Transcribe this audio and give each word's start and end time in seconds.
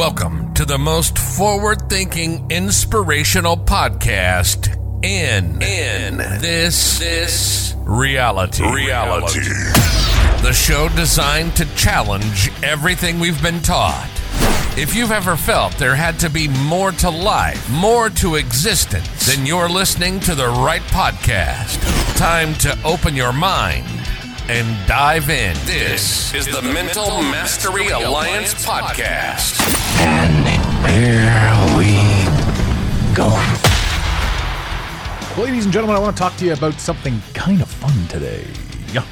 Welcome 0.00 0.54
to 0.54 0.64
the 0.64 0.78
most 0.78 1.18
forward 1.18 1.90
thinking, 1.90 2.50
inspirational 2.50 3.54
podcast 3.54 4.74
in, 5.04 5.60
in 5.60 6.16
this, 6.40 6.98
this 6.98 7.74
reality. 7.80 8.64
Reality. 8.64 9.40
The 10.40 10.54
show 10.54 10.88
designed 10.96 11.54
to 11.56 11.66
challenge 11.76 12.50
everything 12.62 13.20
we've 13.20 13.42
been 13.42 13.60
taught. 13.60 14.10
If 14.78 14.94
you've 14.94 15.12
ever 15.12 15.36
felt 15.36 15.76
there 15.76 15.96
had 15.96 16.18
to 16.20 16.30
be 16.30 16.48
more 16.48 16.92
to 16.92 17.10
life, 17.10 17.68
more 17.68 18.08
to 18.08 18.36
existence, 18.36 19.26
then 19.26 19.44
you're 19.44 19.68
listening 19.68 20.18
to 20.20 20.34
the 20.34 20.48
right 20.48 20.80
podcast. 20.80 21.76
Time 22.16 22.54
to 22.54 22.74
open 22.84 23.14
your 23.14 23.34
mind 23.34 23.99
and 24.50 24.88
dive 24.88 25.30
in. 25.30 25.54
This 25.64 26.34
is 26.34 26.46
the 26.46 26.60
Mental 26.60 27.22
Mastery 27.22 27.86
Alliance 27.90 28.52
podcast. 28.66 29.60
And 30.00 30.44
here 30.90 31.78
we 31.78 31.94
go. 33.14 33.28
Ladies 35.40 35.66
and 35.66 35.72
gentlemen, 35.72 35.94
I 35.94 36.00
want 36.00 36.16
to 36.16 36.20
talk 36.20 36.36
to 36.38 36.44
you 36.44 36.52
about 36.52 36.80
something 36.80 37.22
kind 37.32 37.62
of 37.62 37.68
fun 37.68 38.08
today. 38.08 38.44
Yeah. 38.92 39.04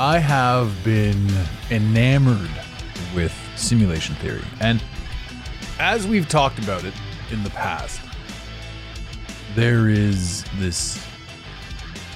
I 0.00 0.18
have 0.20 0.72
been 0.82 1.30
enamored 1.70 2.48
with 3.14 3.34
simulation 3.56 4.14
theory. 4.14 4.40
And 4.58 4.82
as 5.78 6.06
we've 6.06 6.30
talked 6.30 6.58
about 6.58 6.84
it 6.84 6.94
in 7.30 7.44
the 7.44 7.50
past, 7.50 8.00
there 9.54 9.90
is 9.90 10.46
this, 10.56 11.06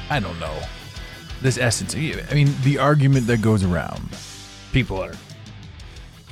I 0.09 0.21
don't 0.21 0.41
know, 0.41 0.59
this 1.43 1.59
essence. 1.59 1.95
I 1.95 2.35
mean, 2.35 2.55
the 2.63 2.79
argument 2.79 3.27
that 3.29 3.43
goes 3.43 3.65
around 3.65 4.09
people 4.73 5.03
are 5.03 5.15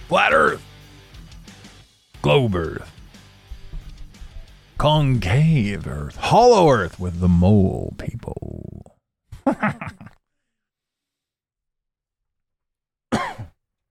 flat 0.09 0.33
earth, 0.33 0.63
globe 2.23 2.55
earth, 2.55 2.91
concave 4.79 5.87
earth, 5.87 6.17
hollow 6.17 6.69
earth 6.71 6.99
with 7.01 7.21
the 7.21 7.29
mole 7.29 7.95
people. 7.99 8.97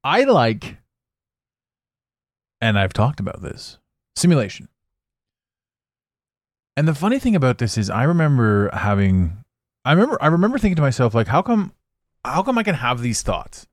I 0.03 0.23
like, 0.23 0.77
and 2.61 2.77
I've 2.77 2.93
talked 2.93 3.19
about 3.19 3.41
this 3.41 3.79
simulation. 4.15 4.69
And 6.77 6.87
the 6.87 6.93
funny 6.93 7.19
thing 7.19 7.35
about 7.35 7.57
this 7.57 7.77
is, 7.77 7.89
I 7.89 8.03
remember 8.03 8.69
having, 8.73 9.37
I 9.85 9.93
remember, 9.93 10.17
I 10.19 10.27
remember 10.27 10.57
thinking 10.57 10.75
to 10.77 10.81
myself, 10.81 11.13
like, 11.13 11.27
how 11.27 11.43
come, 11.43 11.71
how 12.25 12.41
come 12.41 12.57
I 12.57 12.63
can 12.63 12.75
have 12.75 13.01
these 13.01 13.21
thoughts? 13.21 13.67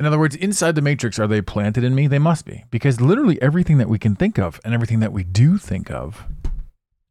In 0.00 0.06
other 0.06 0.18
words, 0.18 0.34
inside 0.34 0.74
the 0.74 0.82
matrix, 0.82 1.18
are 1.18 1.28
they 1.28 1.40
planted 1.40 1.84
in 1.84 1.94
me? 1.94 2.08
They 2.08 2.18
must 2.18 2.44
be, 2.44 2.64
because 2.70 3.00
literally 3.00 3.40
everything 3.40 3.78
that 3.78 3.88
we 3.88 3.98
can 3.98 4.16
think 4.16 4.38
of 4.38 4.60
and 4.64 4.74
everything 4.74 5.00
that 5.00 5.12
we 5.12 5.22
do 5.22 5.56
think 5.56 5.90
of 5.90 6.26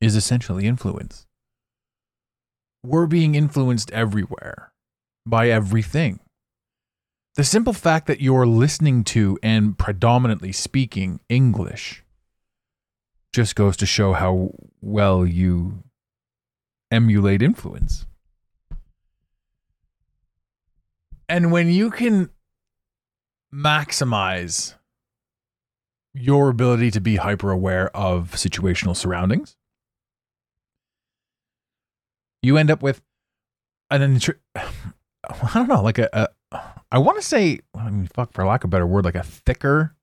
is 0.02 0.16
essentially 0.16 0.68
influence. 0.68 1.26
We're 2.84 3.08
being 3.08 3.36
influenced 3.36 3.90
everywhere 3.92 4.72
by 5.26 5.50
everything. 5.50 6.20
The 7.36 7.44
simple 7.44 7.74
fact 7.74 8.08
that 8.08 8.22
you're 8.22 8.48
listening 8.48 9.04
to 9.06 9.38
and 9.44 9.78
predominantly 9.78 10.52
speaking 10.52 11.20
English 11.30 12.04
just 13.34 13.56
goes 13.56 13.78
to 13.78 13.86
show 13.86 14.14
how 14.14 14.52
well 14.82 15.26
you 15.26 15.84
emulate 16.92 17.42
influence. 17.42 18.06
And 21.30 21.52
when 21.52 21.70
you 21.70 21.92
can 21.92 22.30
maximize 23.54 24.76
your 26.14 26.50
ability 26.50 26.92
to 26.92 27.02
be 27.02 27.18
hyper 27.18 27.52
aware 27.52 27.96
of 27.96 28.32
situational 28.32 28.96
surroundings, 28.96 29.56
you 32.42 32.58
end 32.58 32.72
up 32.72 32.82
with 32.82 33.02
an 33.90 34.02
intri- 34.02 34.40
I 34.56 35.50
don't 35.54 35.68
know, 35.68 35.82
like 35.82 35.98
a, 35.98 36.10
a 36.14 36.28
I 36.92 37.00
want 37.00 37.18
to 37.18 37.22
say, 37.22 37.60
I 37.76 37.90
mean, 37.90 38.08
fuck, 38.14 38.32
for 38.32 38.46
lack 38.46 38.64
of 38.64 38.70
a 38.70 38.72
better 38.72 38.88
word, 38.88 39.04
like 39.04 39.16
a 39.16 39.24
thicker 39.24 39.96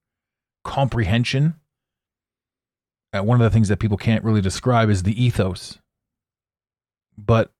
comprehension. 0.65 1.55
Uh, 3.13 3.23
one 3.23 3.41
of 3.41 3.45
the 3.45 3.55
things 3.55 3.69
that 3.69 3.79
people 3.79 3.97
can't 3.97 4.25
really 4.25 4.41
describe 4.43 4.91
is 4.91 5.05
the 5.05 5.23
ethos. 5.23 5.79
But 7.17 7.53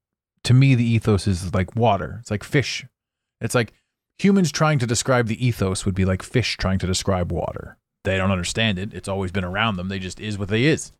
to 0.45 0.55
me, 0.55 0.75
the 0.75 0.85
ethos 0.85 1.27
is 1.27 1.55
like 1.55 1.77
water. 1.77 2.19
It's 2.21 2.31
like 2.31 2.45
fish. 2.45 2.87
It's 3.41 3.55
like 3.55 3.73
humans 4.19 4.53
trying 4.53 4.79
to 4.81 4.87
describe 4.87 5.27
the 5.27 5.45
ethos 5.45 5.85
would 5.85 5.95
be 5.95 6.05
like 6.05 6.23
fish 6.23 6.57
trying 6.57 6.79
to 6.81 6.87
describe 6.87 7.33
water. 7.33 7.77
They 8.05 8.17
don't 8.17 8.31
understand 8.31 8.79
it. 8.79 8.93
It's 8.93 9.09
always 9.09 9.33
been 9.33 9.45
around 9.45 9.77
them. 9.77 9.89
They 9.89 9.99
just 9.99 10.21
is 10.21 10.39
what 10.39 10.49
they 10.49 10.65
is. 10.65 10.93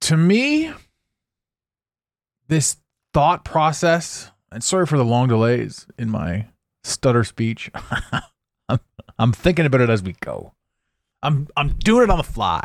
To 0.00 0.16
me, 0.16 0.72
this 2.48 2.76
thought 3.12 3.44
process 3.44 4.30
and 4.52 4.62
sorry 4.62 4.86
for 4.86 4.96
the 4.96 5.04
long 5.04 5.28
delays 5.28 5.86
in 5.98 6.10
my 6.10 6.46
stutter 6.84 7.24
speech. 7.24 7.70
I'm, 8.68 8.80
I'm 9.18 9.32
thinking 9.32 9.66
about 9.66 9.80
it 9.80 9.90
as 9.90 10.02
we 10.02 10.14
go. 10.20 10.52
I'm 11.22 11.48
I'm 11.56 11.70
doing 11.78 12.04
it 12.04 12.10
on 12.10 12.18
the 12.18 12.24
fly. 12.24 12.62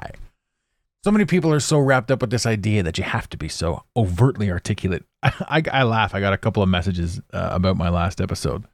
So 1.04 1.12
many 1.12 1.26
people 1.26 1.52
are 1.52 1.60
so 1.60 1.80
wrapped 1.80 2.12
up 2.12 2.22
with 2.22 2.30
this 2.30 2.46
idea 2.46 2.84
that 2.84 2.98
you 2.98 3.04
have 3.04 3.28
to 3.30 3.38
be 3.38 3.48
so 3.48 3.84
overtly 3.96 4.52
articulate. 4.52 5.04
I, 5.24 5.34
I, 5.74 5.80
I 5.80 5.84
laugh. 5.84 6.14
I 6.14 6.20
got 6.20 6.34
a 6.34 6.38
couple 6.38 6.62
of 6.62 6.70
messages 6.70 7.20
uh, 7.34 7.50
about 7.52 7.78
my 7.78 7.90
last 7.90 8.22
episode 8.22 8.66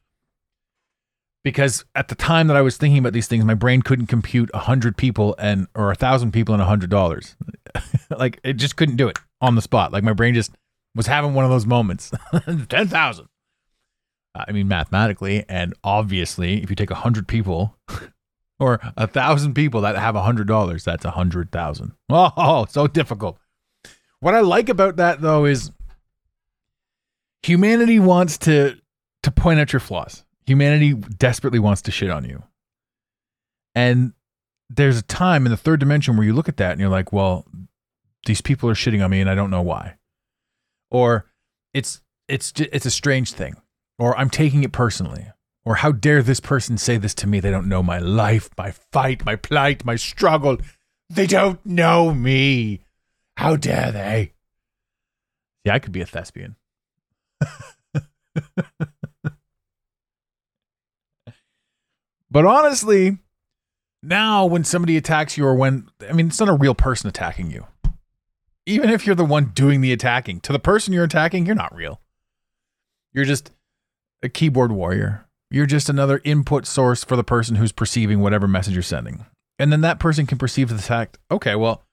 because 1.47 1.85
at 1.95 2.09
the 2.09 2.15
time 2.15 2.47
that 2.47 2.57
I 2.57 2.61
was 2.61 2.75
thinking 2.75 2.99
about 2.99 3.13
these 3.13 3.27
things, 3.27 3.45
my 3.45 3.53
brain 3.53 3.81
couldn't 3.81 4.07
compute 4.07 4.51
a 4.53 4.59
hundred 4.59 4.97
people 4.97 5.33
and 5.39 5.67
or 5.75 5.91
a 5.91 5.95
thousand 5.95 6.31
people 6.31 6.53
and 6.53 6.61
a 6.61 6.65
hundred 6.65 6.89
dollars. 6.89 7.37
like 8.09 8.41
it 8.43 8.53
just 8.53 8.75
couldn't 8.75 8.97
do 8.97 9.07
it 9.07 9.17
on 9.39 9.55
the 9.55 9.61
spot. 9.61 9.93
Like 9.93 10.03
my 10.03 10.11
brain 10.11 10.33
just 10.33 10.51
was 10.93 11.07
having 11.07 11.33
one 11.33 11.45
of 11.45 11.51
those 11.51 11.65
moments. 11.65 12.11
10,000. 12.67 13.27
I 14.35 14.51
mean, 14.51 14.67
mathematically, 14.67 15.45
and 15.47 15.73
obviously, 15.85 16.61
if 16.61 16.69
you 16.69 16.75
take 16.75 16.91
a 16.91 16.95
100 16.95 17.29
people 17.29 17.77
or 18.59 18.79
a 18.95 19.07
thousand 19.07 19.53
people 19.53 19.81
that 19.81 19.95
have 19.95 20.15
a 20.15 20.21
$100, 20.21 20.83
that's 20.83 21.05
a 21.05 21.09
100,000. 21.09 21.91
Oh, 22.09 22.65
so 22.69 22.87
difficult. 22.87 23.37
What 24.19 24.33
I 24.33 24.39
like 24.39 24.69
about 24.69 24.95
that, 24.95 25.21
though, 25.21 25.45
is 25.45 25.71
humanity 27.43 27.99
wants 27.99 28.37
to, 28.39 28.77
to 29.23 29.31
point 29.31 29.59
out 29.59 29.73
your 29.73 29.79
flaws. 29.79 30.23
Humanity 30.45 30.93
desperately 30.93 31.59
wants 31.59 31.81
to 31.83 31.91
shit 31.91 32.09
on 32.09 32.25
you. 32.25 32.43
And 33.75 34.13
there's 34.69 34.97
a 34.97 35.03
time 35.03 35.45
in 35.45 35.51
the 35.51 35.57
third 35.57 35.79
dimension 35.79 36.17
where 36.17 36.25
you 36.25 36.33
look 36.33 36.49
at 36.49 36.57
that 36.57 36.71
and 36.71 36.79
you're 36.79 36.89
like, 36.89 37.13
well, 37.13 37.45
these 38.25 38.41
people 38.41 38.69
are 38.69 38.73
shitting 38.73 39.03
on 39.03 39.11
me 39.11 39.21
and 39.21 39.29
I 39.29 39.35
don't 39.35 39.51
know 39.51 39.61
why 39.61 39.97
or 40.89 41.25
it's 41.73 42.01
it's 42.27 42.53
it's 42.57 42.85
a 42.85 42.91
strange 42.91 43.31
thing 43.33 43.55
or 43.99 44.17
i'm 44.17 44.29
taking 44.29 44.63
it 44.63 44.71
personally 44.71 45.27
or 45.67 45.75
how 45.75 45.91
dare 45.91 46.23
this 46.23 46.39
person 46.39 46.77
say 46.77 46.95
this 46.95 47.13
to 47.13 47.27
me? 47.27 47.41
They 47.41 47.51
don't 47.51 47.67
know 47.67 47.83
my 47.83 47.99
life 47.99 48.49
my 48.57 48.71
fight 48.71 49.25
my 49.25 49.35
plight 49.35 49.83
my 49.83 49.97
struggle. 49.97 50.59
They 51.09 51.27
don't 51.27 51.63
know 51.65 52.13
me. 52.13 52.79
How 53.35 53.57
dare 53.57 53.91
they? 53.91 54.31
Yeah 55.65 55.73
i 55.75 55.79
could 55.79 55.91
be 55.91 55.99
a 55.99 56.05
thespian. 56.05 56.55
But 62.29 62.45
honestly 62.45 63.17
now 64.03 64.45
when 64.45 64.63
somebody 64.63 64.95
attacks 64.95 65.37
you 65.37 65.45
or 65.45 65.55
when 65.55 65.89
i 66.07 66.13
mean 66.13 66.27
it's 66.27 66.39
not 66.39 66.47
a 66.47 66.53
real 66.53 66.75
person 66.75 67.09
attacking 67.09 67.51
you. 67.51 67.65
Even 68.65 68.89
if 68.89 69.05
you're 69.05 69.15
the 69.15 69.25
one 69.25 69.51
doing 69.53 69.81
the 69.81 69.91
attacking, 69.91 70.39
to 70.41 70.53
the 70.53 70.59
person 70.59 70.93
you're 70.93 71.03
attacking, 71.03 71.45
you're 71.45 71.55
not 71.55 71.75
real. 71.75 71.99
You're 73.13 73.25
just 73.25 73.51
a 74.23 74.29
keyboard 74.29 74.71
warrior. 74.71 75.26
You're 75.49 75.65
just 75.65 75.89
another 75.89 76.21
input 76.23 76.65
source 76.65 77.03
for 77.03 77.15
the 77.15 77.23
person 77.23 77.55
who's 77.55 77.71
perceiving 77.71 78.19
whatever 78.19 78.47
message 78.47 78.73
you're 78.73 78.83
sending. 78.83 79.25
And 79.59 79.71
then 79.71 79.81
that 79.81 79.99
person 79.99 80.25
can 80.27 80.37
perceive 80.37 80.69
the 80.69 80.77
fact, 80.77 81.17
okay, 81.31 81.55
well, 81.55 81.83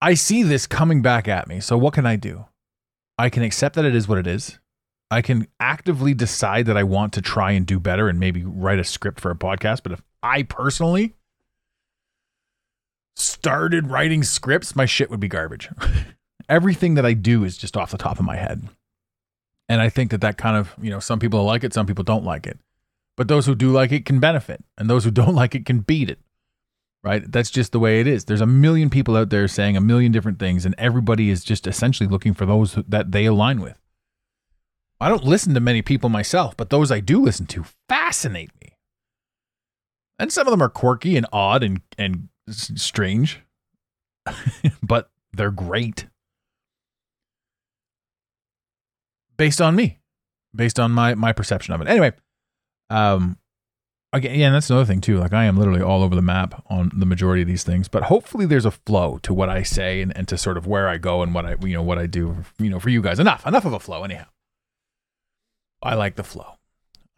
I 0.00 0.14
see 0.14 0.42
this 0.42 0.66
coming 0.66 1.02
back 1.02 1.26
at 1.26 1.48
me. 1.48 1.60
So 1.60 1.76
what 1.76 1.94
can 1.94 2.06
I 2.06 2.16
do? 2.16 2.46
I 3.18 3.30
can 3.30 3.42
accept 3.42 3.74
that 3.76 3.84
it 3.84 3.94
is 3.94 4.06
what 4.06 4.18
it 4.18 4.26
is. 4.26 4.58
I 5.10 5.22
can 5.22 5.46
actively 5.60 6.14
decide 6.14 6.66
that 6.66 6.76
I 6.76 6.82
want 6.82 7.12
to 7.14 7.22
try 7.22 7.52
and 7.52 7.66
do 7.66 7.78
better 7.78 8.08
and 8.08 8.18
maybe 8.18 8.44
write 8.44 8.78
a 8.78 8.84
script 8.84 9.20
for 9.20 9.30
a 9.30 9.36
podcast. 9.36 9.82
But 9.82 9.92
if 9.92 10.02
I 10.22 10.42
personally 10.42 11.14
started 13.16 13.88
writing 13.88 14.22
scripts, 14.22 14.76
my 14.76 14.86
shit 14.86 15.10
would 15.10 15.20
be 15.20 15.28
garbage. 15.28 15.68
Everything 16.48 16.94
that 16.94 17.06
I 17.06 17.12
do 17.12 17.44
is 17.44 17.56
just 17.56 17.76
off 17.76 17.90
the 17.90 17.98
top 17.98 18.18
of 18.18 18.24
my 18.24 18.36
head. 18.36 18.68
And 19.68 19.80
I 19.80 19.88
think 19.88 20.10
that 20.12 20.20
that 20.20 20.38
kind 20.38 20.56
of, 20.56 20.74
you 20.80 20.90
know, 20.90 21.00
some 21.00 21.18
people 21.18 21.42
like 21.44 21.64
it, 21.64 21.74
some 21.74 21.86
people 21.86 22.04
don't 22.04 22.24
like 22.24 22.46
it. 22.46 22.58
But 23.16 23.28
those 23.28 23.46
who 23.46 23.54
do 23.54 23.70
like 23.72 23.92
it 23.92 24.04
can 24.04 24.20
benefit, 24.20 24.62
and 24.78 24.88
those 24.88 25.04
who 25.04 25.10
don't 25.22 25.34
like 25.34 25.54
it 25.54 25.66
can 25.66 25.80
beat 25.80 26.10
it. 26.10 26.20
Right? 27.02 27.30
That's 27.30 27.50
just 27.50 27.70
the 27.70 27.78
way 27.78 28.00
it 28.00 28.06
is. 28.06 28.24
There's 28.24 28.40
a 28.40 28.46
million 28.46 28.90
people 28.90 29.16
out 29.16 29.30
there 29.30 29.46
saying 29.46 29.76
a 29.76 29.80
million 29.80 30.10
different 30.10 30.38
things, 30.38 30.66
and 30.66 30.74
everybody 30.76 31.30
is 31.30 31.44
just 31.44 31.66
essentially 31.66 32.08
looking 32.08 32.34
for 32.34 32.46
those 32.46 32.78
that 32.88 33.12
they 33.12 33.26
align 33.26 33.60
with. 33.60 33.78
I 35.00 35.08
don't 35.08 35.24
listen 35.24 35.54
to 35.54 35.60
many 35.60 35.82
people 35.82 36.08
myself, 36.08 36.56
but 36.56 36.70
those 36.70 36.90
I 36.90 37.00
do 37.00 37.22
listen 37.22 37.46
to 37.46 37.64
fascinate 37.88 38.50
me. 38.60 38.72
And 40.18 40.32
some 40.32 40.46
of 40.46 40.50
them 40.50 40.62
are 40.62 40.70
quirky 40.70 41.16
and 41.16 41.26
odd 41.32 41.62
and 41.62 41.80
and 41.98 42.28
strange. 42.48 43.42
but 44.82 45.10
they're 45.32 45.50
great. 45.50 46.06
Based 49.36 49.60
on 49.60 49.76
me. 49.76 49.98
Based 50.54 50.78
on 50.78 50.90
my 50.90 51.14
my 51.14 51.32
perception 51.32 51.74
of 51.74 51.80
it. 51.80 51.88
Anyway, 51.88 52.12
um 52.90 53.38
again, 54.12 54.38
yeah, 54.38 54.46
and 54.46 54.54
that's 54.54 54.70
another 54.70 54.86
thing 54.86 55.00
too. 55.00 55.18
Like 55.18 55.32
I 55.32 55.44
am 55.44 55.56
literally 55.56 55.82
all 55.82 56.02
over 56.02 56.14
the 56.14 56.22
map 56.22 56.62
on 56.68 56.90
the 56.94 57.06
majority 57.06 57.42
of 57.42 57.48
these 57.48 57.64
things, 57.64 57.88
but 57.88 58.04
hopefully 58.04 58.46
there's 58.46 58.64
a 58.64 58.70
flow 58.70 59.18
to 59.18 59.34
what 59.34 59.48
I 59.48 59.62
say 59.62 60.00
and, 60.00 60.16
and 60.16 60.26
to 60.28 60.38
sort 60.38 60.56
of 60.56 60.66
where 60.66 60.88
I 60.88 60.98
go 60.98 61.22
and 61.22 61.34
what 61.34 61.44
I 61.44 61.56
you 61.60 61.74
know 61.74 61.82
what 61.82 61.98
I 61.98 62.06
do, 62.06 62.44
you 62.58 62.70
know, 62.70 62.80
for 62.80 62.88
you 62.88 63.02
guys. 63.02 63.18
Enough, 63.18 63.46
enough 63.46 63.64
of 63.64 63.72
a 63.72 63.80
flow 63.80 64.04
anyhow. 64.04 64.26
I 65.82 65.94
like 65.94 66.16
the 66.16 66.24
flow. 66.24 66.56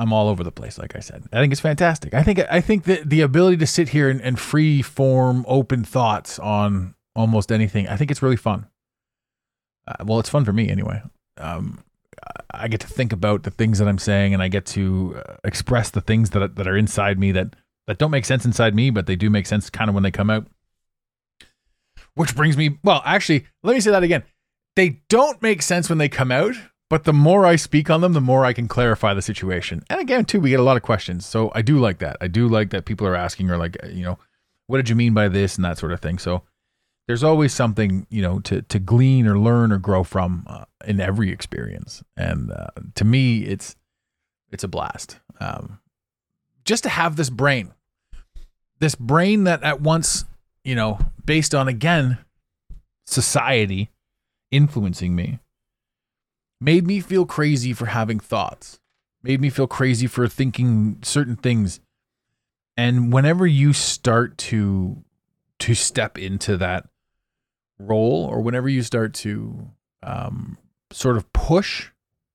I'm 0.00 0.12
all 0.12 0.28
over 0.28 0.44
the 0.44 0.52
place, 0.52 0.78
like 0.78 0.94
I 0.94 1.00
said. 1.00 1.24
I 1.32 1.40
think 1.40 1.52
it's 1.52 1.60
fantastic. 1.60 2.14
I 2.14 2.22
think 2.22 2.40
I 2.50 2.60
think 2.60 2.84
that 2.84 3.08
the 3.08 3.20
ability 3.20 3.56
to 3.58 3.66
sit 3.66 3.90
here 3.90 4.08
and, 4.08 4.20
and 4.20 4.38
free 4.38 4.82
form 4.82 5.44
open 5.48 5.84
thoughts 5.84 6.38
on 6.38 6.94
almost 7.16 7.50
anything, 7.50 7.88
I 7.88 7.96
think 7.96 8.10
it's 8.10 8.22
really 8.22 8.36
fun. 8.36 8.66
Uh, 9.86 10.04
well, 10.04 10.20
it's 10.20 10.28
fun 10.28 10.44
for 10.44 10.52
me 10.52 10.68
anyway. 10.68 11.02
Um, 11.36 11.82
I 12.50 12.68
get 12.68 12.80
to 12.80 12.86
think 12.86 13.12
about 13.12 13.42
the 13.42 13.50
things 13.50 13.78
that 13.78 13.88
I'm 13.88 13.98
saying, 13.98 14.34
and 14.34 14.42
I 14.42 14.48
get 14.48 14.66
to 14.66 15.22
uh, 15.24 15.36
express 15.44 15.90
the 15.90 16.00
things 16.00 16.30
that 16.30 16.56
that 16.56 16.66
are 16.66 16.76
inside 16.76 17.18
me 17.18 17.32
that 17.32 17.54
that 17.86 17.98
don't 17.98 18.10
make 18.10 18.24
sense 18.24 18.44
inside 18.44 18.74
me, 18.74 18.90
but 18.90 19.06
they 19.06 19.16
do 19.16 19.30
make 19.30 19.46
sense 19.46 19.70
kind 19.70 19.88
of 19.88 19.94
when 19.94 20.02
they 20.02 20.10
come 20.10 20.30
out. 20.30 20.46
Which 22.14 22.34
brings 22.34 22.56
me, 22.56 22.78
well, 22.82 23.02
actually, 23.04 23.46
let 23.62 23.74
me 23.74 23.80
say 23.80 23.90
that 23.90 24.02
again. 24.02 24.24
They 24.76 25.00
don't 25.08 25.40
make 25.40 25.62
sense 25.62 25.88
when 25.88 25.98
they 25.98 26.08
come 26.08 26.30
out, 26.30 26.54
but 26.90 27.04
the 27.04 27.12
more 27.12 27.46
I 27.46 27.56
speak 27.56 27.90
on 27.90 28.00
them, 28.00 28.12
the 28.12 28.20
more 28.20 28.44
I 28.44 28.52
can 28.52 28.68
clarify 28.68 29.14
the 29.14 29.22
situation. 29.22 29.84
And 29.88 30.00
again, 30.00 30.24
too, 30.24 30.40
we 30.40 30.50
get 30.50 30.60
a 30.60 30.64
lot 30.64 30.76
of 30.76 30.82
questions, 30.82 31.26
so 31.26 31.50
I 31.54 31.62
do 31.62 31.78
like 31.78 31.98
that. 31.98 32.16
I 32.20 32.28
do 32.28 32.48
like 32.48 32.70
that 32.70 32.84
people 32.84 33.06
are 33.06 33.16
asking, 33.16 33.50
or 33.50 33.56
like, 33.56 33.76
you 33.88 34.04
know, 34.04 34.18
what 34.66 34.76
did 34.78 34.88
you 34.88 34.96
mean 34.96 35.14
by 35.14 35.28
this 35.28 35.56
and 35.56 35.64
that 35.64 35.78
sort 35.78 35.92
of 35.92 36.00
thing. 36.00 36.18
So 36.18 36.42
there's 37.08 37.24
always 37.24 37.52
something 37.52 38.06
you 38.10 38.22
know 38.22 38.38
to 38.40 38.62
to 38.62 38.78
glean 38.78 39.26
or 39.26 39.36
learn 39.36 39.72
or 39.72 39.78
grow 39.78 40.04
from 40.04 40.44
uh, 40.46 40.66
in 40.86 41.00
every 41.00 41.32
experience. 41.32 42.04
And 42.16 42.52
uh, 42.52 42.68
to 42.94 43.04
me 43.04 43.40
it's 43.42 43.74
it's 44.52 44.62
a 44.62 44.68
blast. 44.68 45.18
Um, 45.40 45.80
just 46.64 46.84
to 46.84 46.88
have 46.88 47.16
this 47.16 47.30
brain 47.30 47.72
this 48.78 48.94
brain 48.94 49.44
that 49.44 49.64
at 49.64 49.80
once 49.80 50.24
you 50.62 50.76
know 50.76 51.00
based 51.24 51.54
on 51.54 51.66
again 51.66 52.18
society 53.06 53.90
influencing 54.50 55.16
me 55.16 55.40
made 56.60 56.86
me 56.86 57.00
feel 57.00 57.26
crazy 57.26 57.72
for 57.72 57.86
having 57.86 58.20
thoughts 58.20 58.78
made 59.22 59.40
me 59.40 59.50
feel 59.50 59.66
crazy 59.66 60.06
for 60.06 60.28
thinking 60.28 60.98
certain 61.02 61.36
things. 61.36 61.80
And 62.76 63.12
whenever 63.12 63.46
you 63.46 63.72
start 63.72 64.38
to 64.38 65.02
to 65.60 65.74
step 65.74 66.16
into 66.16 66.56
that 66.56 66.88
role 67.78 68.24
or 68.24 68.40
whenever 68.40 68.68
you 68.68 68.82
start 68.82 69.14
to 69.14 69.70
um, 70.02 70.58
sort 70.92 71.16
of 71.16 71.32
push 71.32 71.90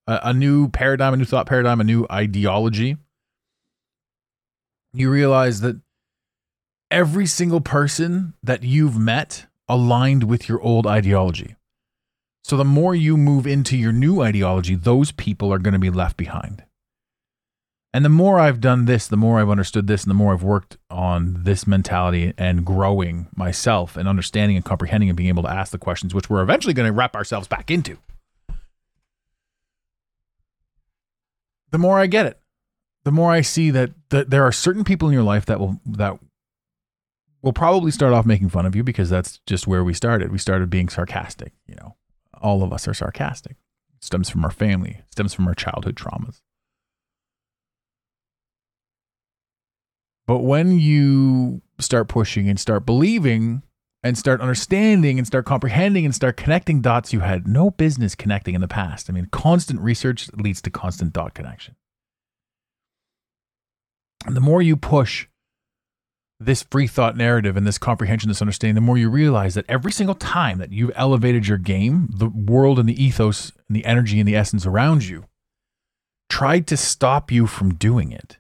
a, 0.07 0.19
a 0.23 0.33
new 0.33 0.69
paradigm, 0.69 1.13
a 1.13 1.17
new 1.17 1.25
thought 1.25 1.47
paradigm, 1.47 1.81
a 1.81 1.83
new 1.83 2.05
ideology, 2.11 2.97
you 4.93 5.09
realize 5.09 5.61
that 5.61 5.79
every 6.91 7.25
single 7.25 7.61
person 7.61 8.33
that 8.43 8.63
you've 8.63 8.97
met 8.97 9.47
aligned 9.67 10.23
with 10.23 10.47
your 10.47 10.61
old 10.61 10.85
ideology. 10.85 11.55
So 12.43 12.57
the 12.57 12.65
more 12.65 12.93
you 12.93 13.17
move 13.17 13.47
into 13.47 13.77
your 13.77 13.93
new 13.93 14.21
ideology, 14.21 14.75
those 14.75 15.11
people 15.11 15.51
are 15.51 15.59
going 15.59 15.73
to 15.73 15.79
be 15.79 15.89
left 15.89 16.17
behind. 16.17 16.63
And 17.93 18.03
the 18.03 18.09
more 18.09 18.39
I've 18.39 18.59
done 18.59 18.85
this, 18.85 19.07
the 19.07 19.17
more 19.17 19.39
I've 19.39 19.51
understood 19.51 19.85
this, 19.85 20.03
and 20.03 20.09
the 20.09 20.15
more 20.15 20.33
I've 20.33 20.41
worked 20.41 20.77
on 20.89 21.43
this 21.43 21.67
mentality 21.67 22.33
and 22.39 22.65
growing 22.65 23.27
myself 23.35 23.95
and 23.95 24.07
understanding 24.07 24.57
and 24.57 24.65
comprehending 24.65 25.09
and 25.09 25.15
being 25.15 25.29
able 25.29 25.43
to 25.43 25.51
ask 25.51 25.71
the 25.71 25.77
questions, 25.77 26.13
which 26.13 26.27
we're 26.27 26.41
eventually 26.41 26.73
going 26.73 26.87
to 26.87 26.93
wrap 26.93 27.15
ourselves 27.15 27.47
back 27.47 27.69
into. 27.69 27.99
The 31.69 31.77
more 31.77 31.99
I 31.99 32.07
get 32.07 32.25
it, 32.25 32.39
the 33.03 33.11
more 33.11 33.31
I 33.31 33.41
see 33.41 33.69
that, 33.69 33.91
that 34.09 34.31
there 34.31 34.43
are 34.43 34.51
certain 34.51 34.83
people 34.83 35.07
in 35.07 35.13
your 35.13 35.23
life 35.23 35.45
that 35.45 35.59
will 35.59 35.79
that 35.85 36.17
will 37.43 37.53
probably 37.53 37.91
start 37.91 38.13
off 38.13 38.25
making 38.25 38.49
fun 38.49 38.65
of 38.65 38.75
you 38.75 38.83
because 38.83 39.09
that's 39.09 39.39
just 39.45 39.67
where 39.67 39.83
we 39.83 39.93
started. 39.93 40.31
We 40.31 40.37
started 40.37 40.69
being 40.69 40.87
sarcastic. 40.89 41.51
You 41.67 41.75
know, 41.75 41.95
all 42.41 42.63
of 42.63 42.71
us 42.71 42.87
are 42.87 42.93
sarcastic. 42.93 43.57
It 43.97 44.03
stems 44.03 44.29
from 44.29 44.45
our 44.45 44.51
family, 44.51 45.01
stems 45.11 45.33
from 45.33 45.47
our 45.47 45.53
childhood 45.53 45.95
traumas. 45.95 46.41
But 50.25 50.39
when 50.39 50.79
you 50.79 51.61
start 51.79 52.07
pushing 52.07 52.49
and 52.49 52.59
start 52.59 52.85
believing 52.85 53.61
and 54.03 54.17
start 54.17 54.41
understanding 54.41 55.17
and 55.17 55.25
start 55.25 55.45
comprehending 55.45 56.05
and 56.05 56.13
start 56.13 56.37
connecting 56.37 56.81
dots 56.81 57.13
you 57.13 57.21
had 57.21 57.47
no 57.47 57.71
business 57.71 58.15
connecting 58.15 58.53
in 58.53 58.61
the 58.61 58.67
past. 58.67 59.09
I 59.09 59.13
mean, 59.13 59.27
constant 59.31 59.79
research 59.79 60.29
leads 60.33 60.61
to 60.63 60.69
constant 60.69 61.13
dot 61.13 61.33
connection. 61.33 61.75
And 64.25 64.35
the 64.35 64.41
more 64.41 64.61
you 64.61 64.75
push 64.75 65.27
this 66.39 66.63
free 66.63 66.87
thought 66.87 67.15
narrative 67.15 67.55
and 67.55 67.65
this 67.65 67.77
comprehension, 67.77 68.29
this 68.29 68.41
understanding, 68.41 68.75
the 68.75 68.81
more 68.81 68.97
you 68.97 69.09
realize 69.09 69.53
that 69.55 69.65
every 69.69 69.91
single 69.91 70.15
time 70.15 70.57
that 70.57 70.73
you've 70.73 70.91
elevated 70.95 71.47
your 71.47 71.57
game, 71.57 72.09
the 72.13 72.27
world 72.27 72.79
and 72.79 72.87
the 72.87 73.01
ethos 73.01 73.51
and 73.69 73.75
the 73.75 73.85
energy 73.85 74.19
and 74.19 74.27
the 74.27 74.35
essence 74.35 74.65
around 74.65 75.05
you 75.05 75.25
tried 76.29 76.67
to 76.67 76.75
stop 76.75 77.31
you 77.31 77.47
from 77.47 77.75
doing 77.75 78.11
it. 78.11 78.37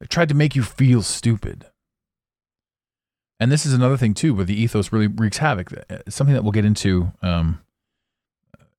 It 0.00 0.10
tried 0.10 0.28
to 0.28 0.34
make 0.34 0.54
you 0.54 0.62
feel 0.62 1.02
stupid. 1.02 1.66
And 3.38 3.52
this 3.52 3.66
is 3.66 3.72
another 3.72 3.96
thing 3.96 4.14
too, 4.14 4.34
where 4.34 4.44
the 4.44 4.60
ethos 4.60 4.92
really 4.92 5.06
wreaks 5.08 5.38
havoc. 5.38 5.72
Something 6.08 6.34
that 6.34 6.42
we'll 6.42 6.52
get 6.52 6.64
into 6.64 7.12
um, 7.22 7.60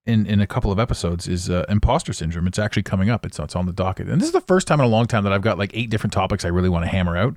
in 0.05 0.25
in 0.25 0.41
a 0.41 0.47
couple 0.47 0.71
of 0.71 0.79
episodes 0.79 1.27
is 1.27 1.49
uh, 1.49 1.65
imposter 1.69 2.13
syndrome. 2.13 2.47
It's 2.47 2.57
actually 2.57 2.83
coming 2.83 3.09
up. 3.09 3.25
It's 3.25 3.37
it's 3.37 3.55
on 3.55 3.67
the 3.67 3.73
docket, 3.73 4.07
and 4.07 4.19
this 4.19 4.27
is 4.27 4.33
the 4.33 4.41
first 4.41 4.67
time 4.67 4.79
in 4.79 4.85
a 4.85 4.89
long 4.89 5.05
time 5.05 5.23
that 5.25 5.33
I've 5.33 5.41
got 5.41 5.59
like 5.59 5.71
eight 5.73 5.89
different 5.89 6.13
topics 6.13 6.43
I 6.45 6.47
really 6.47 6.69
want 6.69 6.85
to 6.85 6.89
hammer 6.89 7.15
out, 7.15 7.35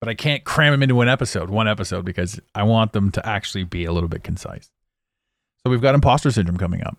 but 0.00 0.08
I 0.08 0.14
can't 0.14 0.44
cram 0.44 0.72
them 0.72 0.82
into 0.82 1.00
an 1.02 1.08
episode, 1.08 1.50
one 1.50 1.68
episode, 1.68 2.04
because 2.04 2.40
I 2.54 2.62
want 2.62 2.92
them 2.92 3.10
to 3.12 3.26
actually 3.26 3.64
be 3.64 3.84
a 3.84 3.92
little 3.92 4.08
bit 4.08 4.24
concise. 4.24 4.70
So 5.62 5.70
we've 5.70 5.82
got 5.82 5.94
imposter 5.94 6.30
syndrome 6.30 6.58
coming 6.58 6.82
up, 6.82 6.96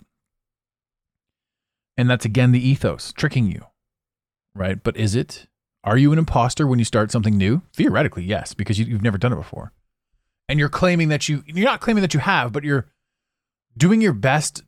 and 1.98 2.08
that's 2.10 2.26
again 2.26 2.52
the 2.52 2.68
ethos 2.68 3.12
tricking 3.14 3.50
you, 3.50 3.66
right? 4.54 4.84
But 4.84 4.98
is 4.98 5.16
it? 5.16 5.48
Are 5.86 5.98
you 5.98 6.12
an 6.12 6.18
imposter 6.18 6.66
when 6.66 6.80
you 6.80 6.86
start 6.86 7.12
something 7.12 7.38
new? 7.38 7.62
Theoretically, 7.74 8.24
yes, 8.24 8.56
because 8.56 8.80
you, 8.80 8.92
have 8.94 9.04
never 9.04 9.20
done 9.20 9.32
it 9.32 9.38
before. 9.38 9.72
And 10.50 10.60
you're 10.60 10.68
claiming 10.68 11.10
that 11.10 11.30
you, 11.30 11.44
you're 11.46 11.64
not 11.64 11.80
claiming 11.80 12.02
that 12.02 12.16
you 12.16 12.20
have, 12.20 12.52
but 12.52 12.64
you're 12.64 12.88
doing 13.78 14.02
your 14.02 14.14
best 14.14 14.64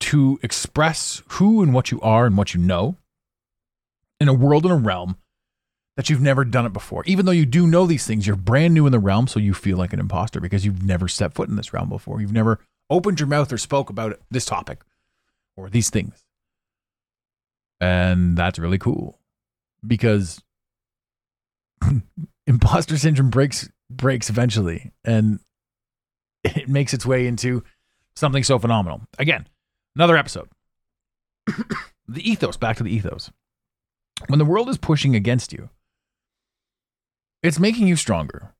to 0.00 0.38
express 0.42 1.22
who 1.28 1.62
and 1.62 1.72
what 1.72 1.90
you 1.90 1.98
are 2.02 2.26
and 2.26 2.36
what 2.36 2.52
you 2.52 2.60
know 2.60 2.98
in 4.20 4.28
a 4.28 4.34
world 4.34 4.64
and 4.64 4.72
a 4.72 4.76
realm 4.76 5.16
that 5.96 6.10
you've 6.10 6.20
never 6.20 6.44
done 6.44 6.66
it 6.66 6.74
before. 6.74 7.04
Even 7.06 7.24
though 7.24 7.32
you 7.32 7.46
do 7.46 7.66
know 7.66 7.86
these 7.86 8.06
things, 8.06 8.26
you're 8.26 8.36
brand 8.36 8.74
new 8.74 8.84
in 8.84 8.92
the 8.92 8.98
realm, 8.98 9.26
so 9.26 9.40
you 9.40 9.54
feel 9.54 9.78
like 9.78 9.94
an 9.94 10.00
imposter 10.00 10.40
because 10.40 10.64
you've 10.64 10.82
never 10.82 11.08
set 11.08 11.32
foot 11.32 11.48
in 11.48 11.56
this 11.56 11.72
realm 11.72 11.88
before. 11.88 12.20
You've 12.20 12.32
never 12.32 12.60
opened 12.90 13.18
your 13.18 13.28
mouth 13.28 13.50
or 13.50 13.56
spoke 13.56 13.88
about 13.88 14.18
this 14.30 14.44
topic 14.44 14.82
or 15.56 15.70
these 15.70 15.88
things. 15.88 16.22
And 17.80 18.36
that's 18.36 18.58
really 18.58 18.78
cool 18.78 19.18
because 19.86 20.42
imposter 22.46 22.96
syndrome 22.96 23.30
breaks 23.30 23.68
breaks 23.90 24.30
eventually 24.30 24.92
and 25.04 25.40
it 26.42 26.68
makes 26.68 26.92
its 26.92 27.06
way 27.06 27.26
into 27.26 27.62
something 28.16 28.44
so 28.44 28.58
phenomenal. 28.58 29.02
Again, 29.18 29.48
another 29.96 30.16
episode. 30.16 30.48
the 32.08 32.30
ethos, 32.30 32.56
back 32.56 32.76
to 32.76 32.82
the 32.82 32.94
ethos. 32.94 33.30
When 34.28 34.38
the 34.38 34.44
world 34.44 34.68
is 34.68 34.78
pushing 34.78 35.16
against 35.16 35.52
you, 35.52 35.70
it's 37.42 37.58
making 37.58 37.88
you 37.88 37.96
stronger. 37.96 38.54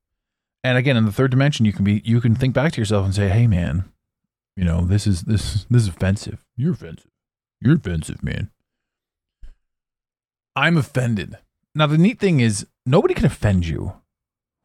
And 0.63 0.77
again, 0.77 0.97
in 0.97 1.05
the 1.05 1.11
third 1.11 1.31
dimension, 1.31 1.65
you 1.65 1.73
can 1.73 1.85
be 1.85 2.01
you 2.05 2.19
can 2.19 2.35
think 2.35 2.53
back 2.53 2.73
to 2.73 2.81
yourself 2.81 3.05
and 3.05 3.13
say, 3.13 3.29
"Hey 3.29 3.47
man, 3.47 3.85
you 4.57 4.63
know, 4.63 4.81
this 4.81 5.07
is 5.07 5.23
this 5.23 5.65
this 5.69 5.83
is 5.83 5.87
offensive. 5.87 6.43
You're 6.57 6.73
offensive. 6.73 7.11
You're 7.61 7.75
offensive, 7.75 8.23
man." 8.23 8.49
I'm 10.55 10.77
offended. 10.77 11.37
Now, 11.73 11.87
the 11.87 11.97
neat 11.97 12.19
thing 12.19 12.39
is, 12.39 12.65
nobody 12.85 13.13
can 13.13 13.25
offend 13.25 13.67
you, 13.67 13.93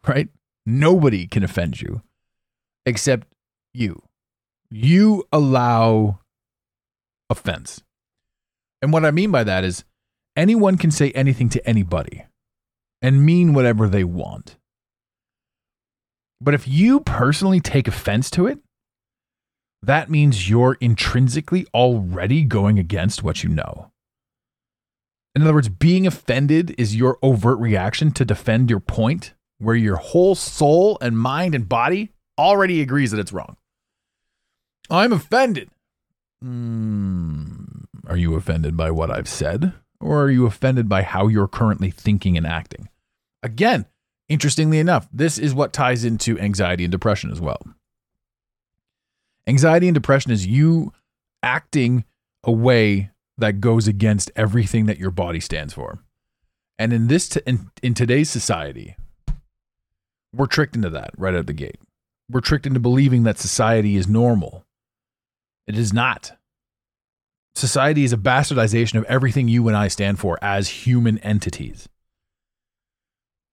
right? 0.06 0.28
Nobody 0.64 1.26
can 1.26 1.42
offend 1.42 1.80
you 1.80 2.02
except 2.86 3.26
you. 3.74 4.02
You 4.70 5.24
allow 5.32 6.20
offense. 7.28 7.82
And 8.80 8.92
what 8.92 9.04
I 9.04 9.10
mean 9.10 9.30
by 9.30 9.44
that 9.44 9.64
is, 9.64 9.84
anyone 10.36 10.76
can 10.76 10.90
say 10.90 11.10
anything 11.12 11.48
to 11.50 11.68
anybody 11.68 12.24
and 13.02 13.24
mean 13.24 13.52
whatever 13.52 13.88
they 13.88 14.04
want. 14.04 14.56
But 16.40 16.54
if 16.54 16.66
you 16.66 17.00
personally 17.00 17.60
take 17.60 17.88
offense 17.88 18.30
to 18.30 18.46
it, 18.46 18.60
that 19.82 20.10
means 20.10 20.48
you're 20.48 20.76
intrinsically 20.80 21.66
already 21.74 22.44
going 22.44 22.78
against 22.78 23.22
what 23.22 23.42
you 23.42 23.50
know. 23.50 23.90
In 25.34 25.42
other 25.42 25.54
words, 25.54 25.68
being 25.68 26.06
offended 26.06 26.74
is 26.78 26.96
your 26.96 27.18
overt 27.22 27.58
reaction 27.58 28.10
to 28.12 28.24
defend 28.24 28.68
your 28.68 28.80
point, 28.80 29.34
where 29.58 29.76
your 29.76 29.96
whole 29.96 30.34
soul 30.34 30.98
and 31.00 31.18
mind 31.18 31.54
and 31.54 31.68
body 31.68 32.12
already 32.38 32.80
agrees 32.80 33.10
that 33.12 33.20
it's 33.20 33.32
wrong. 33.32 33.56
I'm 34.90 35.12
offended. 35.12 35.70
Mm, 36.44 37.84
are 38.06 38.16
you 38.16 38.34
offended 38.34 38.76
by 38.76 38.90
what 38.90 39.10
I've 39.10 39.28
said? 39.28 39.72
Or 40.00 40.22
are 40.22 40.30
you 40.30 40.46
offended 40.46 40.88
by 40.88 41.02
how 41.02 41.28
you're 41.28 41.46
currently 41.46 41.90
thinking 41.90 42.36
and 42.36 42.46
acting? 42.46 42.88
Again, 43.42 43.86
interestingly 44.28 44.78
enough, 44.78 45.08
this 45.12 45.38
is 45.38 45.54
what 45.54 45.72
ties 45.72 46.04
into 46.04 46.38
anxiety 46.38 46.84
and 46.84 46.90
depression 46.90 47.30
as 47.30 47.40
well. 47.40 47.60
Anxiety 49.46 49.88
and 49.88 49.94
depression 49.94 50.32
is 50.32 50.46
you 50.46 50.92
acting 51.42 52.04
a 52.44 52.52
way 52.52 53.10
that 53.40 53.60
goes 53.60 53.88
against 53.88 54.30
everything 54.36 54.86
that 54.86 54.98
your 54.98 55.10
body 55.10 55.40
stands 55.40 55.74
for. 55.74 55.98
And 56.78 56.92
in 56.92 57.08
this 57.08 57.28
t- 57.28 57.40
in, 57.46 57.70
in 57.82 57.94
today's 57.94 58.30
society, 58.30 58.96
we're 60.34 60.46
tricked 60.46 60.76
into 60.76 60.90
that 60.90 61.10
right 61.16 61.34
out 61.34 61.46
the 61.46 61.52
gate. 61.52 61.78
We're 62.30 62.40
tricked 62.40 62.66
into 62.66 62.80
believing 62.80 63.24
that 63.24 63.38
society 63.38 63.96
is 63.96 64.08
normal. 64.08 64.64
It 65.66 65.76
is 65.76 65.92
not. 65.92 66.32
Society 67.54 68.04
is 68.04 68.12
a 68.12 68.16
bastardization 68.16 68.96
of 68.96 69.04
everything 69.04 69.48
you 69.48 69.66
and 69.68 69.76
I 69.76 69.88
stand 69.88 70.18
for 70.18 70.38
as 70.40 70.68
human 70.68 71.18
entities. 71.18 71.88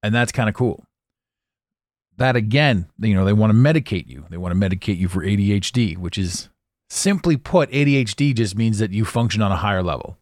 And 0.03 0.13
that's 0.13 0.31
kind 0.31 0.47
of 0.47 0.55
cool. 0.55 0.85
That 2.17 2.35
again, 2.35 2.87
you 2.99 3.13
know, 3.13 3.25
they 3.25 3.33
want 3.33 3.51
to 3.51 3.57
medicate 3.57 4.07
you. 4.07 4.25
They 4.29 4.37
want 4.37 4.57
to 4.57 4.69
medicate 4.69 4.97
you 4.97 5.07
for 5.07 5.23
ADHD, 5.23 5.97
which 5.97 6.17
is 6.17 6.49
simply 6.89 7.37
put, 7.37 7.71
ADHD 7.71 8.33
just 8.35 8.57
means 8.57 8.79
that 8.79 8.91
you 8.91 9.05
function 9.05 9.41
on 9.41 9.51
a 9.51 9.57
higher 9.57 9.83
level. 9.83 10.17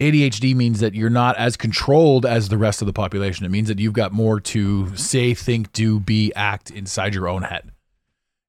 ADHD 0.00 0.54
means 0.54 0.80
that 0.80 0.94
you're 0.94 1.08
not 1.08 1.36
as 1.38 1.56
controlled 1.56 2.26
as 2.26 2.48
the 2.48 2.58
rest 2.58 2.82
of 2.82 2.86
the 2.86 2.92
population. 2.92 3.46
It 3.46 3.50
means 3.50 3.68
that 3.68 3.78
you've 3.78 3.94
got 3.94 4.12
more 4.12 4.40
to 4.40 4.94
say, 4.94 5.32
think, 5.32 5.72
do, 5.72 5.98
be, 5.98 6.32
act 6.34 6.70
inside 6.70 7.14
your 7.14 7.28
own 7.28 7.42
head. 7.42 7.70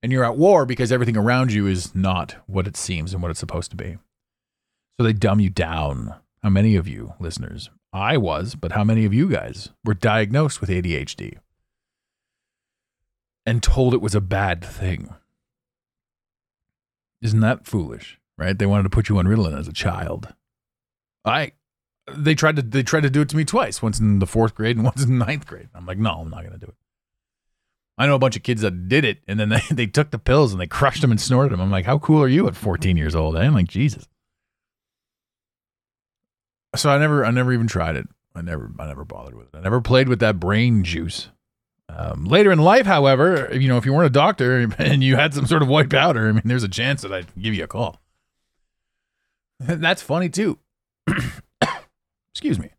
And 0.04 0.12
you're 0.12 0.26
at 0.26 0.38
war 0.38 0.66
because 0.66 0.92
everything 0.92 1.16
around 1.16 1.54
you 1.54 1.66
is 1.66 1.96
not 1.96 2.36
what 2.48 2.68
it 2.68 2.76
seems 2.76 3.14
and 3.14 3.22
what 3.22 3.32
it's 3.32 3.40
supposed 3.40 3.72
to 3.72 3.78
be. 3.78 3.98
So 4.98 5.06
they 5.06 5.14
dumb 5.14 5.40
you 5.40 5.50
down. 5.50 6.16
How 6.44 6.50
many 6.50 6.76
of 6.76 6.88
you 6.88 7.14
listeners? 7.20 7.70
I 7.94 8.18
was, 8.18 8.56
but 8.56 8.74
how 8.74 8.84
many 8.84 9.06
of 9.06 9.14
you 9.14 9.30
guys 9.30 9.70
were 9.86 9.94
diagnosed 9.94 10.60
with 10.60 10.70
ADHD 10.70 11.38
and 13.46 13.64
told 13.64 13.94
it 13.94 14.02
was 14.02 14.16
a 14.16 14.22
bad 14.22 14.64
thing? 14.64 15.16
Isn't 17.22 17.40
that 17.40 17.66
foolish, 17.66 18.20
right? 18.38 18.58
They 18.58 18.66
wanted 18.66 18.84
to 18.84 18.90
put 18.90 19.10
you 19.10 19.18
on 19.18 19.26
Ritalin 19.26 19.58
as 19.58 19.68
a 19.68 19.74
child. 19.74 20.34
I 21.26 21.54
they 22.16 22.36
tried 22.36 22.56
to 22.58 22.62
they 22.62 22.84
tried 22.84 23.04
to 23.04 23.10
do 23.10 23.22
it 23.22 23.30
to 23.30 23.38
me 23.38 23.44
twice, 23.44 23.82
once 23.82 24.00
in 24.00 24.20
the 24.20 24.28
fourth 24.28 24.56
grade 24.56 24.78
and 24.78 24.86
once 24.86 25.04
in 25.04 25.18
the 25.20 25.26
ninth 25.26 25.48
grade. 25.48 25.70
I'm 25.74 25.86
like, 25.86 25.98
no, 25.98 26.12
I'm 26.12 26.30
not 26.30 26.44
gonna 26.44 26.58
do 26.58 26.68
it. 26.68 26.76
I 27.98 28.06
know 28.06 28.16
a 28.16 28.20
bunch 28.20 28.36
of 28.36 28.44
kids 28.44 28.62
that 28.62 28.88
did 28.88 29.04
it 29.06 29.20
and 29.28 29.40
then 29.40 29.50
they, 29.50 29.62
they 29.72 29.88
took 29.88 30.12
the 30.12 30.20
pills 30.20 30.52
and 30.52 30.62
they 30.62 30.68
crushed 30.68 31.02
them 31.02 31.12
and 31.12 31.20
snorted 31.20 31.52
them. 31.52 31.62
I'm 31.62 31.72
like, 31.72 31.86
how 31.86 31.98
cool 31.98 32.22
are 32.22 32.28
you 32.28 32.48
at 32.48 32.56
14 32.56 32.96
years 32.96 33.16
old? 33.16 33.36
Eh? 33.36 33.42
I'm 33.42 33.54
like, 33.54 33.68
Jesus. 33.68 34.08
So 36.76 36.90
I 36.90 36.98
never 36.98 37.26
I 37.26 37.32
never 37.32 37.52
even 37.54 37.68
tried 37.68 37.96
it. 37.96 38.08
I 38.36 38.42
never 38.42 38.72
I 38.80 38.86
never 38.86 39.04
bothered 39.04 39.36
with 39.36 39.48
it. 39.48 39.58
I 39.58 39.62
never 39.62 39.82
played 39.82 40.10
with 40.10 40.20
that 40.20 40.40
brain 40.40 40.84
juice. 40.84 41.30
Um, 41.90 42.26
later 42.26 42.52
in 42.52 42.60
life, 42.60 42.86
however, 42.86 43.50
you 43.54 43.68
know, 43.68 43.78
if 43.78 43.86
you 43.86 43.94
weren't 43.94 44.08
a 44.08 44.10
doctor 44.10 44.68
and 44.78 45.04
you 45.04 45.16
had 45.16 45.34
some 45.34 45.46
sort 45.46 45.62
of 45.62 45.68
white 45.68 45.90
powder, 45.90 46.28
I 46.28 46.32
mean, 46.32 46.44
there's 46.46 46.64
a 46.64 46.70
chance 46.70 47.02
that 47.02 47.14
I'd 47.14 47.34
give 47.42 47.54
you 47.54 47.64
a 47.64 47.68
call. 47.68 48.02
That's 49.60 50.02
funny 50.02 50.30
too. 50.30 50.60
Excuse 52.32 52.60
me. 52.60 52.72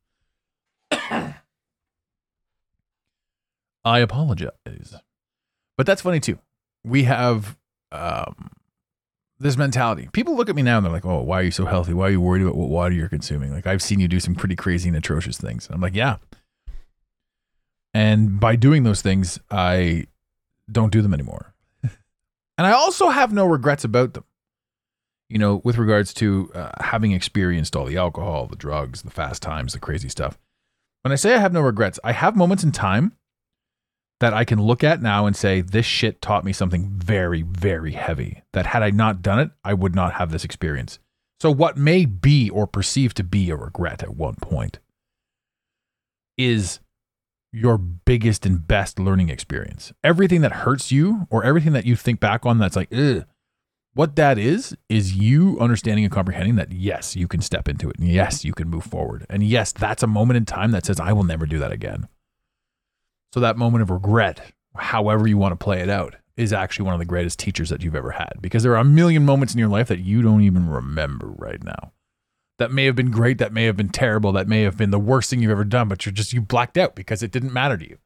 I 3.85 4.01
apologize. 4.01 4.95
But 5.77 5.87
that's 5.87 6.03
funny 6.03 6.21
too. 6.21 6.39
We 6.85 7.05
have 7.05 7.57
um, 7.91 8.51
this 9.39 9.57
mentality. 9.57 10.09
People 10.13 10.37
look 10.37 10.49
at 10.49 10.57
me 10.57 10.63
now 10.63 10.77
and 10.77 10.85
they're 10.85 10.93
like, 10.93 11.07
"Oh, 11.07 11.23
why 11.23 11.41
are 11.41 11.45
you 11.45 11.51
so 11.51 11.65
healthy? 11.65 11.95
Why 11.95 12.09
are 12.09 12.11
you 12.11 12.21
worried 12.21 12.43
about 12.43 12.57
what 12.57 12.69
water 12.69 12.95
you're 12.95 13.09
consuming?" 13.09 13.53
Like 13.53 13.67
I've 13.67 13.83
seen 13.83 13.99
you 14.01 14.09
do 14.09 14.21
some 14.21 14.35
pretty 14.35 14.57
crazy 14.57 14.89
and 14.89 14.97
atrocious 14.97 15.39
things. 15.39 15.67
And 15.67 15.75
I'm 15.75 15.81
like, 15.81 15.95
"Yeah." 15.95 16.17
And 17.95 18.39
by 18.39 18.57
doing 18.57 18.85
those 18.85 19.03
things, 19.03 19.41
I 19.51 20.07
don't 20.71 20.93
do 20.93 21.03
them 21.03 21.15
anymore. 21.15 21.55
and 21.83 22.67
I 22.67 22.73
also 22.73 23.09
have 23.09 23.33
no 23.33 23.47
regrets 23.47 23.85
about 23.85 24.15
them. 24.15 24.25
You 25.29 25.39
know, 25.39 25.61
with 25.65 25.77
regards 25.77 26.15
to 26.15 26.51
uh, 26.55 26.71
having 26.81 27.13
experienced 27.13 27.77
all 27.77 27.85
the 27.85 27.99
alcohol, 27.99 28.47
the 28.47 28.57
drugs, 28.57 29.03
the 29.03 29.11
fast 29.11 29.43
times, 29.43 29.75
the 29.75 29.79
crazy 29.79 30.09
stuff. 30.09 30.39
When 31.03 31.13
I 31.13 31.17
say 31.17 31.35
I 31.35 31.39
have 31.39 31.53
no 31.53 31.61
regrets, 31.61 32.01
I 32.03 32.13
have 32.13 32.35
moments 32.35 32.65
in 32.65 32.73
time 32.73 33.13
that 34.21 34.33
I 34.33 34.45
can 34.45 34.61
look 34.61 34.83
at 34.83 35.03
now 35.03 35.27
and 35.27 35.37
say, 35.37 35.61
this 35.61 35.87
shit 35.87 36.21
taught 36.21 36.45
me 36.45 36.53
something 36.53 36.91
very, 36.91 37.43
very 37.43 37.93
heavy. 37.93 38.43
That 38.53 38.67
had 38.67 38.83
I 38.83 38.91
not 38.91 39.23
done 39.23 39.39
it, 39.39 39.51
I 39.65 39.75
would 39.75 39.95
not 39.95 40.15
have 40.15 40.33
this 40.33 40.45
experience. 40.45 40.99
So, 41.41 41.51
what 41.53 41.77
may 41.77 42.05
be 42.05 42.51
or 42.51 42.67
perceive 42.67 43.15
to 43.15 43.25
be 43.25 43.51
a 43.51 43.57
regret 43.57 44.03
at 44.03 44.17
one 44.17 44.35
point 44.37 44.81
is 46.37 46.81
your 47.53 47.79
biggest 47.79 48.45
and 48.45 48.67
best 48.67 48.99
learning 48.99 49.29
experience. 49.29 49.93
Everything 50.05 50.41
that 50.43 50.53
hurts 50.53 50.93
you 50.93 51.27
or 51.31 51.45
everything 51.45 51.73
that 51.73 51.87
you 51.87 51.97
think 51.97 52.21
back 52.21 52.45
on 52.45 52.59
that's 52.59 52.77
like, 52.77 52.93
ugh, 52.93 53.25
what 53.95 54.17
that 54.17 54.39
is, 54.39 54.77
is 54.89 55.15
you 55.15 55.59
understanding 55.59 56.05
and 56.05 56.13
comprehending 56.13 56.57
that, 56.57 56.71
yes, 56.71 57.17
you 57.17 57.27
can 57.27 57.41
step 57.41 57.69
into 57.69 57.91
it. 57.91 57.99
And 57.99 58.09
yes, 58.09 58.45
you 58.45 58.53
can 58.53 58.69
move 58.69 58.85
forward. 58.85 59.27
And 59.29 59.43
yes, 59.43 59.73
that's 59.73 60.03
a 60.03 60.07
moment 60.07 60.37
in 60.37 60.45
time 60.45 60.71
that 60.73 60.87
says, 60.87 61.01
I 61.01 61.13
will 61.13 61.25
never 61.25 61.47
do 61.47 61.59
that 61.59 61.73
again. 61.73 62.07
So 63.33 63.41
that 63.41 63.57
moment 63.57 63.83
of 63.83 63.91
regret, 63.91 64.53
however 64.77 65.27
you 65.27 65.37
want 65.37 65.53
to 65.53 65.65
play 65.65 65.81
it 65.81 65.91
out, 65.91 66.17
is 66.37 66.53
actually 66.53 66.85
one 66.85 66.95
of 66.95 67.01
the 67.01 67.05
greatest 67.05 67.39
teachers 67.41 67.71
that 67.71 67.83
you've 67.83 67.97
ever 67.97 68.13
had 68.13 68.35
because 68.41 68.63
there 68.63 68.73
are 68.75 68.81
a 68.81 68.85
million 68.85 69.25
moments 69.25 69.53
in 69.53 69.59
your 69.59 69.69
life 69.69 69.89
that 69.89 69.99
you 69.99 70.23
don't 70.23 70.43
even 70.43 70.69
remember 70.69 71.27
right 71.27 71.63
now. 71.65 71.93
That 72.59 72.73
may 72.73 72.87
have 72.87 72.97
been 72.97 73.11
great, 73.11 73.39
that 73.39 73.53
may 73.53 73.65
have 73.65 73.77
been 73.77 73.89
terrible, 73.89 74.33
that 74.33 74.49
may 74.49 74.63
have 74.63 74.77
been 74.77 74.91
the 74.91 74.99
worst 74.99 75.31
thing 75.31 75.41
you've 75.41 75.53
ever 75.53 75.65
done, 75.65 75.89
but 75.89 76.05
you're 76.05 76.13
just 76.13 76.33
you 76.33 76.41
blacked 76.41 76.77
out 76.77 76.97
because 76.97 77.23
it 77.23 77.31
didn't 77.31 77.53
matter 77.53 77.77
to 77.77 77.89
you. 77.89 77.99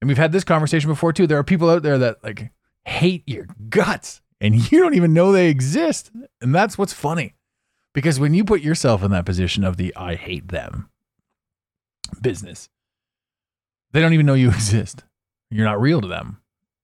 And 0.00 0.08
we've 0.08 0.18
had 0.18 0.32
this 0.32 0.44
conversation 0.44 0.90
before 0.90 1.12
too. 1.12 1.26
There 1.26 1.38
are 1.38 1.44
people 1.44 1.70
out 1.70 1.82
there 1.82 1.98
that 1.98 2.22
like 2.22 2.50
hate 2.84 3.22
your 3.26 3.46
guts 3.68 4.20
and 4.40 4.54
you 4.72 4.80
don't 4.80 4.94
even 4.94 5.14
know 5.14 5.32
they 5.32 5.48
exist. 5.48 6.10
And 6.40 6.54
that's 6.54 6.78
what's 6.78 6.92
funny. 6.92 7.34
Because 7.94 8.20
when 8.20 8.34
you 8.34 8.44
put 8.44 8.60
yourself 8.60 9.02
in 9.02 9.10
that 9.12 9.24
position 9.24 9.64
of 9.64 9.78
the 9.78 9.94
I 9.96 10.16
hate 10.16 10.48
them 10.48 10.90
business, 12.20 12.68
they 13.92 14.00
don't 14.00 14.12
even 14.12 14.26
know 14.26 14.34
you 14.34 14.48
exist. 14.50 15.04
You're 15.50 15.64
not 15.64 15.80
real 15.80 16.00
to 16.00 16.08
them, 16.08 16.42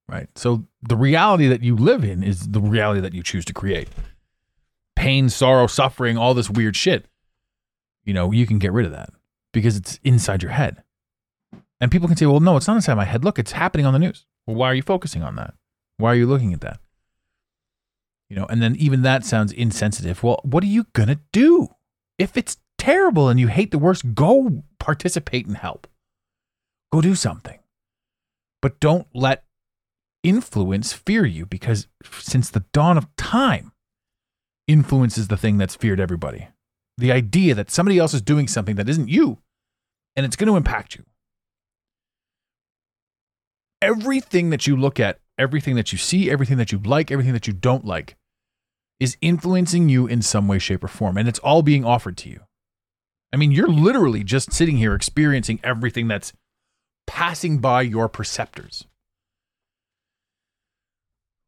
right? 0.09 0.29
So 0.37 0.67
the 0.81 0.97
reality 0.97 1.49
that 1.49 1.62
you 1.62 1.76
live 1.76 2.05
in 2.05 2.23
is 2.23 2.49
the 2.49 2.61
reality 2.61 3.00
that 3.00 3.12
you 3.12 3.23
choose 3.23 3.45
to 3.47 3.52
create. 3.52 3.88
Pain, 5.02 5.28
sorrow, 5.28 5.66
suffering, 5.66 6.16
all 6.16 6.35
this 6.35 6.49
weird 6.49 6.76
shit. 6.76 7.06
You 8.04 8.14
know, 8.14 8.30
you 8.30 8.47
can 8.47 8.59
get 8.59 8.73
rid 8.73 8.87
of 8.87 8.92
that 8.92 9.11
because 9.52 9.76
it's 9.76 9.99
inside 10.04 10.42
your 10.42 10.52
head. 10.52 10.82
And 11.80 11.90
people 11.90 12.06
can 12.06 12.16
say, 12.16 12.26
well, 12.26 12.38
no, 12.40 12.56
it's 12.56 12.68
not 12.68 12.76
inside 12.76 12.94
my 12.94 13.04
head. 13.04 13.25
Look, 13.25 13.38
it's 13.38 13.52
happening 13.52 13.85
on 13.85 13.92
the 13.92 13.99
news. 13.99 14.25
Well, 14.47 14.56
why 14.56 14.71
are 14.71 14.75
you 14.75 14.82
focusing 14.82 15.23
on 15.23 15.35
that? 15.37 15.54
Why 15.97 16.12
are 16.12 16.16
you 16.16 16.26
looking 16.26 16.52
at 16.52 16.61
that? 16.61 16.78
You 18.28 18.37
know, 18.37 18.47
and 18.47 18.62
then 18.62 18.76
even 18.76 19.02
that 19.02 19.25
sounds 19.25 19.52
insensitive. 19.52 20.23
Well, 20.23 20.40
what 20.44 20.62
are 20.62 20.68
you 20.68 20.87
going 20.92 21.09
to 21.09 21.18
do? 21.32 21.68
If 22.18 22.37
it's 22.37 22.59
terrible 22.78 23.28
and 23.28 23.40
you 23.40 23.49
hate 23.49 23.73
the 23.73 23.78
worst, 23.78 24.14
go 24.14 24.62
participate 24.78 25.47
and 25.47 25.56
help. 25.56 25.87
Go 26.92 27.00
do 27.00 27.14
something. 27.14 27.59
But 28.61 28.78
don't 28.78 29.09
let 29.12 29.44
influence 30.23 30.92
fear 30.92 31.26
you 31.26 31.44
because 31.44 31.88
since 32.04 32.49
the 32.49 32.64
dawn 32.73 32.97
of 32.97 33.14
time, 33.16 33.73
influence 34.73 35.19
is 35.19 35.29
the 35.29 35.37
thing 35.37 35.59
that's 35.59 35.76
feared 35.76 36.00
everybody. 36.00 36.49
The 36.97 37.12
idea 37.12 37.55
that 37.55 37.71
somebody 37.71 37.99
else 37.99 38.14
is 38.14 38.23
doing 38.23 38.49
something 38.49 38.76
that 38.76 38.88
isn't 38.88 39.09
you 39.09 39.38
and 40.17 40.25
it's 40.25 40.37
going 40.37 40.49
to 40.49 40.57
impact 40.57 40.97
you. 40.97 41.05
Everything 43.81 44.50
that 44.50 44.67
you 44.67 44.76
look 44.76 44.99
at, 44.99 45.19
everything 45.38 45.75
that 45.76 45.93
you 45.93 45.99
see, 45.99 46.31
everything 46.31 46.57
that 46.57 46.73
you 46.73 46.79
like, 46.79 47.11
everything 47.11 47.33
that 47.33 47.47
you 47.47 47.52
don't 47.52 47.85
like 47.85 48.17
is 49.00 49.17
influencing 49.21 49.88
you 49.88 50.07
in 50.07 50.23
some 50.23 50.47
way, 50.47 50.59
shape, 50.59 50.85
or 50.85 50.88
form. 50.88 51.19
And 51.19 51.29
it's 51.29 51.41
all 51.41 51.62
being 51.62 51.85
offered 51.85 52.17
to 52.19 52.31
you. 52.31 52.41
I 53.33 53.37
mean, 53.37 53.50
you're 53.50 53.69
literally 53.69 54.23
just 54.23 54.52
sitting 54.52 54.76
here 54.76 54.95
experiencing 54.95 55.59
everything 55.64 56.07
that's 56.07 56.33
passing 57.07 57.59
by 57.59 57.83
your 57.83 58.09
perceptors. 58.09 58.85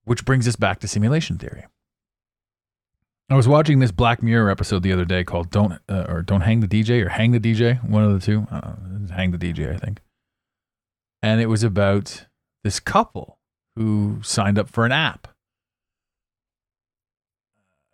Which 0.04 0.24
brings 0.24 0.48
us 0.48 0.56
back 0.56 0.80
to 0.80 0.88
simulation 0.88 1.38
theory. 1.38 1.66
I 3.30 3.34
was 3.36 3.48
watching 3.48 3.78
this 3.78 3.90
Black 3.90 4.22
Mirror 4.22 4.50
episode 4.50 4.82
the 4.82 4.92
other 4.92 5.04
day 5.04 5.24
called 5.24 5.50
"Don't" 5.50 5.80
uh, 5.88 6.04
or 6.08 6.22
"Don't 6.22 6.42
Hang 6.42 6.60
the 6.60 6.68
DJ" 6.68 7.04
or 7.04 7.08
"Hang 7.08 7.32
the 7.32 7.40
DJ," 7.40 7.82
one 7.88 8.04
of 8.04 8.12
the 8.12 8.24
two. 8.24 8.46
Uh, 8.50 8.74
hang 9.14 9.30
the 9.30 9.38
DJ, 9.38 9.72
I 9.74 9.78
think. 9.78 10.00
And 11.22 11.40
it 11.40 11.46
was 11.46 11.62
about 11.62 12.26
this 12.64 12.80
couple 12.80 13.38
who 13.76 14.20
signed 14.22 14.58
up 14.58 14.68
for 14.68 14.84
an 14.84 14.92
app, 14.92 15.28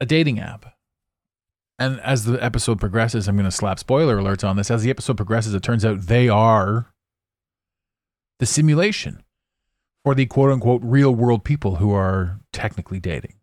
a 0.00 0.06
dating 0.06 0.40
app, 0.40 0.74
And 1.78 2.00
as 2.00 2.24
the 2.24 2.42
episode 2.42 2.80
progresses, 2.80 3.28
I'm 3.28 3.36
going 3.36 3.44
to 3.44 3.50
slap 3.50 3.78
spoiler 3.78 4.18
alerts 4.18 4.46
on 4.46 4.56
this. 4.56 4.70
As 4.70 4.82
the 4.82 4.90
episode 4.90 5.16
progresses, 5.16 5.54
it 5.54 5.62
turns 5.62 5.84
out 5.84 6.02
they 6.02 6.28
are 6.28 6.92
the 8.38 8.46
simulation 8.46 9.22
for 10.04 10.14
the 10.14 10.26
quote 10.26 10.50
unquote 10.50 10.82
real 10.84 11.14
world 11.14 11.44
people 11.44 11.76
who 11.76 11.92
are 11.92 12.40
technically 12.52 12.98
dating. 13.00 13.34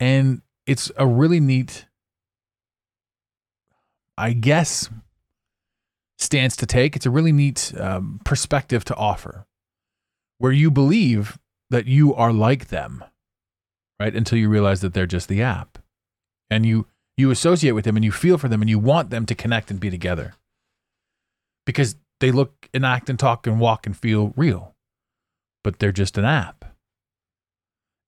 And 0.00 0.42
it's 0.66 0.92
a 0.96 1.06
really 1.06 1.40
neat, 1.40 1.86
I 4.16 4.32
guess, 4.32 4.88
stance 6.18 6.56
to 6.56 6.66
take. 6.66 6.96
It's 6.96 7.06
a 7.06 7.10
really 7.10 7.32
neat 7.32 7.72
um, 7.78 8.20
perspective 8.24 8.84
to 8.86 8.94
offer 8.96 9.46
where 10.38 10.52
you 10.52 10.70
believe 10.70 11.38
that 11.70 11.86
you 11.86 12.14
are 12.14 12.32
like 12.32 12.68
them, 12.68 13.04
right? 14.00 14.14
Until 14.14 14.38
you 14.38 14.48
realize 14.48 14.80
that 14.80 14.94
they're 14.94 15.06
just 15.06 15.28
the 15.28 15.42
app. 15.42 15.78
And 16.50 16.64
you 16.64 16.86
you 17.16 17.30
associate 17.30 17.72
with 17.72 17.84
them 17.84 17.96
and 17.96 18.04
you 18.04 18.12
feel 18.12 18.38
for 18.38 18.48
them 18.48 18.62
and 18.62 18.70
you 18.70 18.78
want 18.78 19.10
them 19.10 19.26
to 19.26 19.34
connect 19.34 19.70
and 19.70 19.80
be 19.80 19.90
together. 19.90 20.34
Because 21.66 21.96
they 22.20 22.30
look 22.30 22.68
and 22.72 22.86
act 22.86 23.10
and 23.10 23.18
talk 23.18 23.46
and 23.46 23.60
walk 23.60 23.86
and 23.86 23.96
feel 23.96 24.32
real. 24.36 24.74
But 25.62 25.78
they're 25.78 25.92
just 25.92 26.16
an 26.16 26.24
app. 26.24 26.64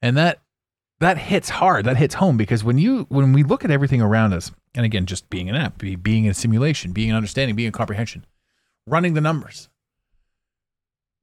And 0.01 0.17
that 0.17 0.41
that 1.01 1.17
hits 1.17 1.49
hard. 1.49 1.87
That 1.87 1.97
hits 1.97 2.15
home 2.15 2.37
because 2.37 2.63
when 2.63 2.79
you 2.79 3.07
when 3.09 3.33
we 3.33 3.43
look 3.43 3.65
at 3.65 3.71
everything 3.71 4.03
around 4.03 4.33
us, 4.33 4.53
and 4.75 4.85
again, 4.85 5.07
just 5.07 5.29
being 5.31 5.49
an 5.49 5.57
app, 5.57 5.79
being 5.79 6.25
in 6.25 6.35
simulation, 6.35 6.93
being 6.93 7.11
an 7.11 7.17
understanding, 7.17 7.57
being 7.57 7.71
a 7.71 7.73
comprehension, 7.73 8.25
running 8.87 9.15
the 9.15 9.21
numbers. 9.21 9.69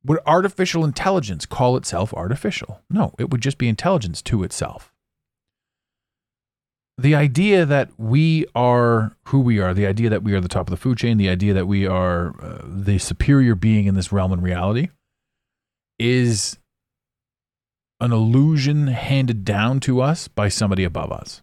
Would 0.03 0.19
artificial 0.25 0.85
intelligence 0.85 1.45
call 1.45 1.75
itself 1.75 2.13
artificial? 2.13 2.81
No, 2.89 3.13
it 3.19 3.29
would 3.29 3.41
just 3.41 3.57
be 3.57 3.67
intelligence 3.67 4.21
to 4.23 4.43
itself. 4.43 4.93
The 6.97 7.13
idea 7.13 7.65
that 7.65 7.89
we 7.97 8.45
are 8.55 9.15
who 9.25 9.39
we 9.39 9.59
are, 9.59 9.73
the 9.73 9.85
idea 9.85 10.09
that 10.09 10.23
we 10.23 10.33
are 10.33 10.41
the 10.41 10.47
top 10.47 10.67
of 10.67 10.71
the 10.71 10.77
food 10.77 10.97
chain, 10.97 11.17
the 11.17 11.29
idea 11.29 11.53
that 11.53 11.67
we 11.67 11.85
are 11.85 12.33
uh, 12.41 12.61
the 12.65 12.97
superior 12.97 13.53
being 13.53 13.85
in 13.85 13.95
this 13.95 14.11
realm 14.11 14.31
and 14.31 14.41
reality 14.41 14.89
is 15.99 16.57
an 17.99 18.11
illusion 18.11 18.87
handed 18.87 19.43
down 19.43 19.79
to 19.81 20.01
us 20.01 20.27
by 20.27 20.49
somebody 20.49 20.83
above 20.83 21.11
us. 21.11 21.41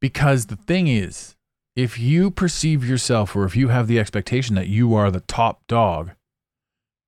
Because 0.00 0.46
the 0.46 0.56
thing 0.56 0.86
is, 0.86 1.34
if 1.76 1.98
you 1.98 2.30
perceive 2.30 2.86
yourself 2.88 3.34
or 3.34 3.44
if 3.44 3.56
you 3.56 3.68
have 3.68 3.88
the 3.88 3.98
expectation 3.98 4.54
that 4.54 4.68
you 4.68 4.94
are 4.94 5.10
the 5.10 5.20
top 5.20 5.66
dog 5.66 6.10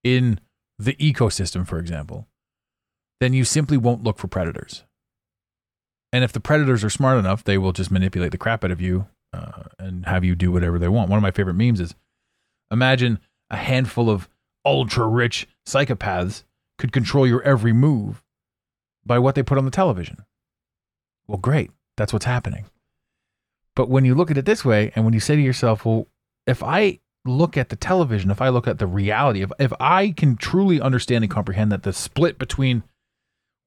in 0.03 0.41
the 0.79 0.95
ecosystem, 0.95 1.67
for 1.67 1.79
example, 1.79 2.27
then 3.21 3.33
you 3.33 3.45
simply 3.45 3.77
won't 3.77 4.03
look 4.03 4.19
for 4.19 4.29
predators. 4.29 4.85
And 6.13 6.25
if 6.25 6.33
the 6.33 6.41
predators 6.41 6.83
are 6.83 6.91
smart 6.91 7.19
enough, 7.19 7.45
they 7.45 7.59
will 7.59 7.73
just 7.73 7.91
manipulate 7.91 8.33
the 8.33 8.39
crap 8.39 8.65
out 8.65 8.71
of 8.71 8.81
you 8.81 9.07
uh, 9.33 9.65
and 9.79 10.07
have 10.07 10.25
you 10.25 10.35
do 10.35 10.51
whatever 10.51 10.79
they 10.79 10.89
want. 10.89 11.11
One 11.11 11.19
of 11.19 11.23
my 11.23 11.31
favorite 11.31 11.55
memes 11.55 11.81
is 11.81 11.95
imagine 12.71 13.21
a 13.51 13.57
handful 13.57 14.09
of 14.09 14.29
ultra 14.65 15.07
rich 15.07 15.47
psychopaths 15.67 16.45
could 16.79 16.93
control 16.93 17.27
your 17.27 17.43
every 17.43 17.73
move 17.73 18.23
by 19.05 19.19
what 19.19 19.35
they 19.35 19.43
put 19.43 19.59
on 19.59 19.65
the 19.65 19.71
television. 19.71 20.25
Well, 21.27 21.39
great. 21.39 21.71
That's 21.97 22.13
what's 22.13 22.25
happening. 22.25 22.67
But 23.75 23.89
when 23.89 24.05
you 24.05 24.15
look 24.15 24.31
at 24.31 24.39
it 24.39 24.45
this 24.45 24.65
way, 24.65 24.93
and 24.95 25.05
when 25.05 25.15
you 25.15 25.21
say 25.21 25.37
to 25.37 25.43
yourself, 25.43 25.85
well, 25.85 26.07
if 26.47 26.63
I 26.63 27.01
look 27.25 27.57
at 27.57 27.69
the 27.69 27.77
television, 27.77 28.31
if 28.31 28.41
I 28.41 28.49
look 28.49 28.67
at 28.67 28.79
the 28.79 28.87
reality, 28.87 29.43
if, 29.43 29.51
if 29.59 29.73
I 29.81 30.11
can 30.11 30.37
truly 30.37 30.81
understand 30.81 31.25
and 31.25 31.31
comprehend 31.31 31.73
that 31.73 31.83
the 31.83 31.93
split 31.93 32.39
between 32.39 32.83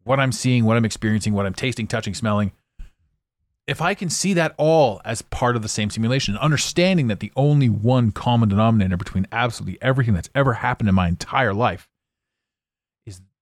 what 0.03 0.19
I'm 0.19 0.31
seeing, 0.31 0.65
what 0.65 0.77
I'm 0.77 0.85
experiencing, 0.85 1.33
what 1.33 1.45
I'm 1.45 1.53
tasting, 1.53 1.87
touching, 1.87 2.13
smelling, 2.13 2.51
if 3.67 3.81
I 3.81 3.93
can 3.93 4.09
see 4.09 4.33
that 4.33 4.55
all 4.57 4.99
as 5.05 5.21
part 5.21 5.55
of 5.55 5.61
the 5.61 5.69
same 5.69 5.91
simulation, 5.91 6.35
understanding 6.37 7.07
that 7.07 7.19
the 7.19 7.31
only 7.35 7.69
one 7.69 8.11
common 8.11 8.49
denominator 8.49 8.97
between 8.97 9.27
absolutely 9.31 9.79
everything 9.81 10.15
that's 10.15 10.29
ever 10.33 10.53
happened 10.53 10.89
in 10.89 10.95
my 10.95 11.07
entire 11.07 11.53
life 11.53 11.87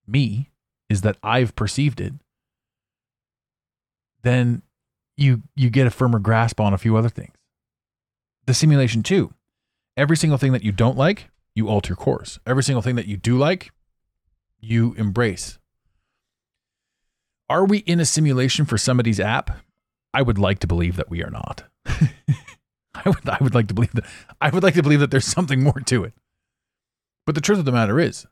me, 0.08 0.50
is 0.89 1.02
that 1.02 1.17
I've 1.22 1.56
perceived 1.56 2.00
it, 2.00 2.13
then 4.24 4.62
you 5.15 5.43
you 5.56 5.70
get 5.70 5.88
a 5.88 5.91
firmer 5.91 6.20
grasp 6.20 6.60
on 6.60 6.74
a 6.74 6.78
few 6.78 6.96
other 6.96 7.10
things. 7.10 7.34
The 8.46 8.54
simulation 8.54 9.04
too. 9.04 9.34
Every 9.96 10.15
single 10.15 10.38
thing 10.38 10.52
that 10.54 10.63
you 10.63 10.72
don't 10.72 10.98
like, 10.98 11.30
you 11.56 11.67
alter 11.67 11.96
course. 11.96 12.39
Every 12.46 12.63
single 12.63 12.82
thing 12.82 12.96
that 12.96 13.08
you 13.08 13.17
do 13.17 13.38
like, 13.38 13.72
you 14.60 14.93
embrace. 14.98 15.58
Are 17.50 17.65
we 17.65 17.80
in 17.80 18.00
a 18.00 18.06
simulation 18.06 18.65
for 18.65 18.78
somebody's 18.78 19.20
app? 19.20 19.58
I 20.13 20.22
would 20.22 20.38
like 20.38 20.60
to 20.60 20.67
believe 20.67 20.98
that 20.98 21.10
we 21.10 21.24
are 21.24 21.30
not. 21.30 21.63
I 21.86 23.10
would 23.10 23.28
I 23.28 23.38
would 23.41 23.56
like 23.56 23.67
to 23.67 23.74
believe 23.74 23.93
that 23.93 24.06
I 24.41 24.50
would 24.50 24.63
like 24.63 24.74
to 24.76 24.84
believe 24.84 25.00
that 25.00 25.12
there's 25.12 25.26
something 25.26 25.63
more 25.63 25.80
to 25.86 26.04
it. 26.04 26.13
But 27.26 27.36
the 27.36 27.41
truth 27.41 27.60
of 27.60 27.65
the 27.65 27.72
matter 27.72 28.00
is, 28.00 28.26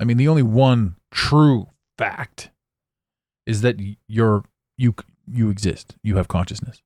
I 0.00 0.04
mean, 0.04 0.16
the 0.16 0.28
only 0.28 0.42
one 0.42 0.96
true 1.10 1.68
fact 1.98 2.50
is 3.46 3.60
that 3.60 3.76
you're 4.08 4.44
you 4.78 4.94
you 5.30 5.50
exist. 5.50 5.94
You 6.02 6.16
have 6.16 6.26
consciousness. 6.26 6.82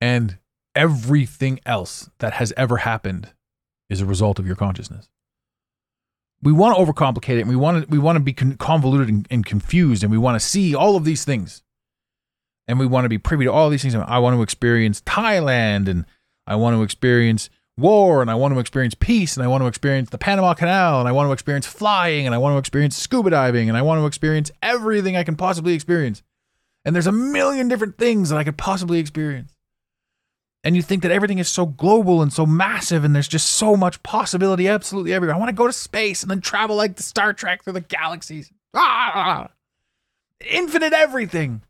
And 0.00 0.38
everything 0.74 1.60
else 1.66 2.08
that 2.18 2.34
has 2.34 2.54
ever 2.56 2.78
happened 2.78 3.34
is 3.90 4.00
a 4.00 4.06
result 4.06 4.38
of 4.38 4.46
your 4.46 4.56
consciousness. 4.56 5.10
We 6.42 6.52
want 6.52 6.74
to 6.74 6.82
overcomplicate 6.82 7.36
it 7.36 7.40
and 7.40 7.50
we 7.50 7.56
want 7.56 7.84
to 7.84 7.90
we 7.90 7.98
want 7.98 8.16
to 8.16 8.20
be 8.20 8.32
convoluted 8.32 9.10
and, 9.10 9.28
and 9.30 9.44
confused 9.44 10.02
and 10.02 10.10
we 10.10 10.16
want 10.16 10.40
to 10.40 10.46
see 10.46 10.74
all 10.74 10.96
of 10.96 11.04
these 11.04 11.26
things. 11.26 11.62
And 12.66 12.78
we 12.78 12.86
want 12.86 13.04
to 13.04 13.10
be 13.10 13.18
privy 13.18 13.44
to 13.44 13.52
all 13.52 13.68
these 13.68 13.82
things. 13.82 13.94
I 13.94 14.18
want 14.18 14.36
to 14.36 14.42
experience 14.42 15.02
Thailand 15.02 15.88
and 15.88 16.06
I 16.46 16.54
want 16.54 16.76
to 16.76 16.82
experience 16.82 17.50
war 17.80 18.22
and 18.22 18.30
I 18.30 18.34
want 18.34 18.54
to 18.54 18.60
experience 18.60 18.94
peace 18.94 19.36
and 19.36 19.44
I 19.44 19.48
want 19.48 19.62
to 19.62 19.66
experience 19.66 20.10
the 20.10 20.18
Panama 20.18 20.54
Canal 20.54 21.00
and 21.00 21.08
I 21.08 21.12
want 21.12 21.28
to 21.28 21.32
experience 21.32 21.66
flying 21.66 22.26
and 22.26 22.34
I 22.34 22.38
want 22.38 22.54
to 22.54 22.58
experience 22.58 22.96
scuba 22.96 23.30
diving 23.30 23.68
and 23.68 23.76
I 23.76 23.82
want 23.82 24.00
to 24.00 24.06
experience 24.06 24.50
everything 24.62 25.16
I 25.16 25.24
can 25.24 25.36
possibly 25.36 25.74
experience. 25.74 26.22
And 26.84 26.94
there's 26.94 27.06
a 27.06 27.12
million 27.12 27.68
different 27.68 27.98
things 27.98 28.30
that 28.30 28.38
I 28.38 28.44
could 28.44 28.56
possibly 28.56 28.98
experience. 28.98 29.54
And 30.62 30.76
you 30.76 30.82
think 30.82 31.02
that 31.02 31.10
everything 31.10 31.38
is 31.38 31.48
so 31.48 31.64
global 31.64 32.20
and 32.20 32.32
so 32.32 32.44
massive 32.44 33.02
and 33.02 33.14
there's 33.14 33.28
just 33.28 33.46
so 33.46 33.76
much 33.76 34.02
possibility 34.02 34.68
absolutely 34.68 35.12
everywhere. 35.12 35.34
I 35.34 35.38
want 35.38 35.48
to 35.48 35.54
go 35.54 35.66
to 35.66 35.72
space 35.72 36.22
and 36.22 36.30
then 36.30 36.40
travel 36.40 36.76
like 36.76 36.96
the 36.96 37.02
Star 37.02 37.32
Trek 37.32 37.64
through 37.64 37.72
the 37.74 37.80
galaxies. 37.80 38.52
Ah! 38.74 39.48
Infinite 40.48 40.92
everything. 40.92 41.62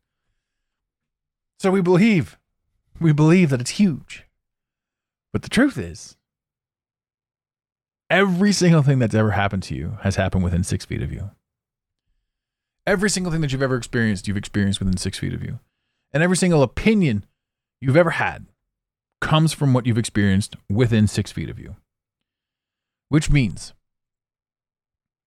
So 1.58 1.70
we 1.70 1.80
believe. 1.80 2.36
We 3.00 3.12
believe 3.12 3.50
that 3.50 3.60
it's 3.60 3.70
huge. 3.70 4.24
But 5.32 5.42
the 5.42 5.48
truth 5.48 5.78
is, 5.78 6.16
every 8.08 8.52
single 8.52 8.82
thing 8.82 8.98
that's 8.98 9.14
ever 9.14 9.30
happened 9.32 9.62
to 9.64 9.74
you 9.74 9.98
has 10.02 10.16
happened 10.16 10.44
within 10.44 10.64
six 10.64 10.84
feet 10.84 11.02
of 11.02 11.12
you. 11.12 11.30
Every 12.86 13.10
single 13.10 13.30
thing 13.30 13.40
that 13.42 13.52
you've 13.52 13.62
ever 13.62 13.76
experienced, 13.76 14.26
you've 14.26 14.36
experienced 14.36 14.80
within 14.80 14.96
six 14.96 15.18
feet 15.18 15.34
of 15.34 15.42
you. 15.42 15.60
And 16.12 16.22
every 16.22 16.36
single 16.36 16.62
opinion 16.62 17.24
you've 17.80 17.96
ever 17.96 18.10
had 18.10 18.46
comes 19.20 19.52
from 19.52 19.72
what 19.72 19.86
you've 19.86 19.98
experienced 19.98 20.56
within 20.68 21.06
six 21.06 21.30
feet 21.30 21.48
of 21.50 21.58
you. 21.58 21.76
Which 23.08 23.30
means 23.30 23.74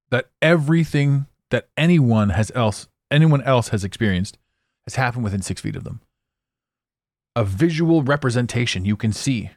that 0.09 0.29
everything 0.41 1.27
that 1.51 1.69
anyone 1.77 2.29
has 2.29 2.51
else 2.55 2.87
anyone 3.11 3.43
else 3.43 3.69
has 3.69 3.83
experienced 3.83 4.37
has 4.85 4.95
happened 4.95 5.23
within 5.23 5.41
six 5.41 5.61
feet 5.61 5.75
of 5.75 5.83
them. 5.83 6.01
A 7.35 7.43
visual 7.43 8.03
representation 8.03 8.85
you 8.85 8.97
can 8.97 9.13
see 9.13 9.51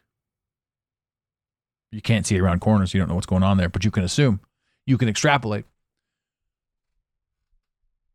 you 1.96 2.02
can't 2.02 2.26
see 2.26 2.38
around 2.38 2.60
corners. 2.60 2.92
You 2.92 3.00
don't 3.00 3.08
know 3.08 3.14
what's 3.14 3.26
going 3.26 3.42
on 3.42 3.56
there, 3.56 3.70
but 3.70 3.82
you 3.82 3.90
can 3.90 4.04
assume. 4.04 4.40
You 4.86 4.98
can 4.98 5.08
extrapolate. 5.08 5.64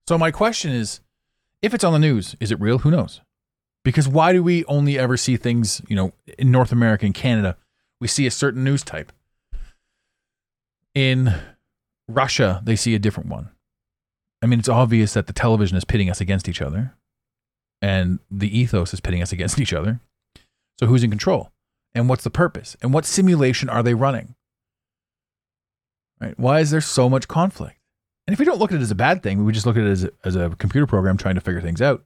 So 0.08 0.20
my 0.20 0.30
question 0.30 0.72
is, 0.72 1.02
if 1.64 1.74
it's 1.74 1.84
on 1.84 1.92
the 1.92 2.00
news, 2.00 2.36
is 2.40 2.52
it 2.52 2.62
real? 2.62 2.78
Who 2.80 2.92
knows? 2.92 3.22
Because 3.84 4.08
why 4.08 4.34
do 4.34 4.44
we 4.44 4.64
only 4.66 5.00
ever 5.00 5.18
see 5.18 5.36
things, 5.36 5.82
you 5.88 5.96
know, 5.96 6.12
in 6.38 6.52
North 6.52 6.72
America 6.72 7.08
and 7.08 7.16
Canada, 7.16 7.58
we 8.00 8.08
see 8.08 8.28
a 8.28 8.32
certain 8.32 8.64
news 8.64 8.84
type. 8.84 9.12
In 10.94 11.34
Russia, 12.08 12.62
they 12.64 12.76
see 12.76 12.94
a 12.94 13.00
different 13.00 13.30
one. 13.30 13.50
I 14.44 14.46
mean, 14.46 14.60
it's 14.60 14.70
obvious 14.70 15.14
that 15.14 15.26
the 15.26 15.34
television 15.34 15.76
is 15.76 15.86
pitting 15.86 16.10
us 16.10 16.22
against 16.22 16.48
each 16.48 16.62
other 16.62 16.94
and 17.82 18.20
the 18.30 18.56
ethos 18.56 18.94
is 18.94 19.00
pitting 19.00 19.24
us 19.24 19.32
against 19.32 19.60
each 19.60 19.74
other. 19.74 20.02
So 20.80 20.86
who's 20.86 21.04
in 21.04 21.10
control? 21.10 21.52
And 21.94 22.10
what's 22.10 22.24
the 22.24 22.30
purpose? 22.30 22.76
And 22.82 22.94
what 22.94 23.06
simulation 23.06 23.70
are 23.70 23.84
they 23.84 23.94
running? 23.94 24.36
Right? 26.20 26.38
Why 26.38 26.60
is 26.60 26.72
there 26.72 26.82
so 26.82 27.10
much 27.10 27.28
conflict? 27.28 27.78
And 28.28 28.34
if 28.34 28.40
we 28.40 28.46
don't 28.46 28.60
look 28.60 28.72
at 28.72 28.80
it 28.80 28.84
as 28.84 28.92
a 28.92 28.96
bad 28.96 29.24
thing 29.24 29.44
we 29.44 29.52
just 29.52 29.66
look 29.66 29.78
at 29.78 29.84
it 29.84 29.90
as 29.90 30.04
a, 30.04 30.12
as 30.24 30.36
a 30.36 30.50
computer 30.58 30.88
program 30.88 31.18
trying 31.18 31.36
to 31.36 31.42
figure 31.42 31.62
things 31.62 31.82
out. 31.82 32.04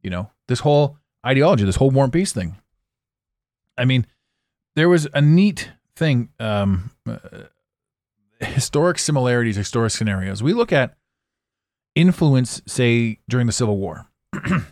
You 0.00 0.10
know 0.10 0.30
this 0.48 0.60
whole 0.60 0.98
ideology 1.24 1.64
this 1.64 1.76
whole 1.76 1.90
war 1.90 2.04
and 2.04 2.12
peace 2.12 2.32
thing. 2.32 2.56
I 3.76 3.84
mean 3.84 4.06
there 4.76 4.88
was 4.88 5.06
a 5.12 5.20
neat 5.20 5.70
thing 5.96 6.30
um, 6.40 6.90
uh, 7.06 7.18
historic 8.40 8.98
similarities 8.98 9.56
historic 9.56 9.92
scenarios. 9.92 10.42
We 10.42 10.52
look 10.52 10.72
at 10.72 10.96
influence, 11.94 12.62
say, 12.66 13.18
during 13.28 13.46
the 13.46 13.52
Civil 13.52 13.76
War. 13.76 14.08
the 14.32 14.64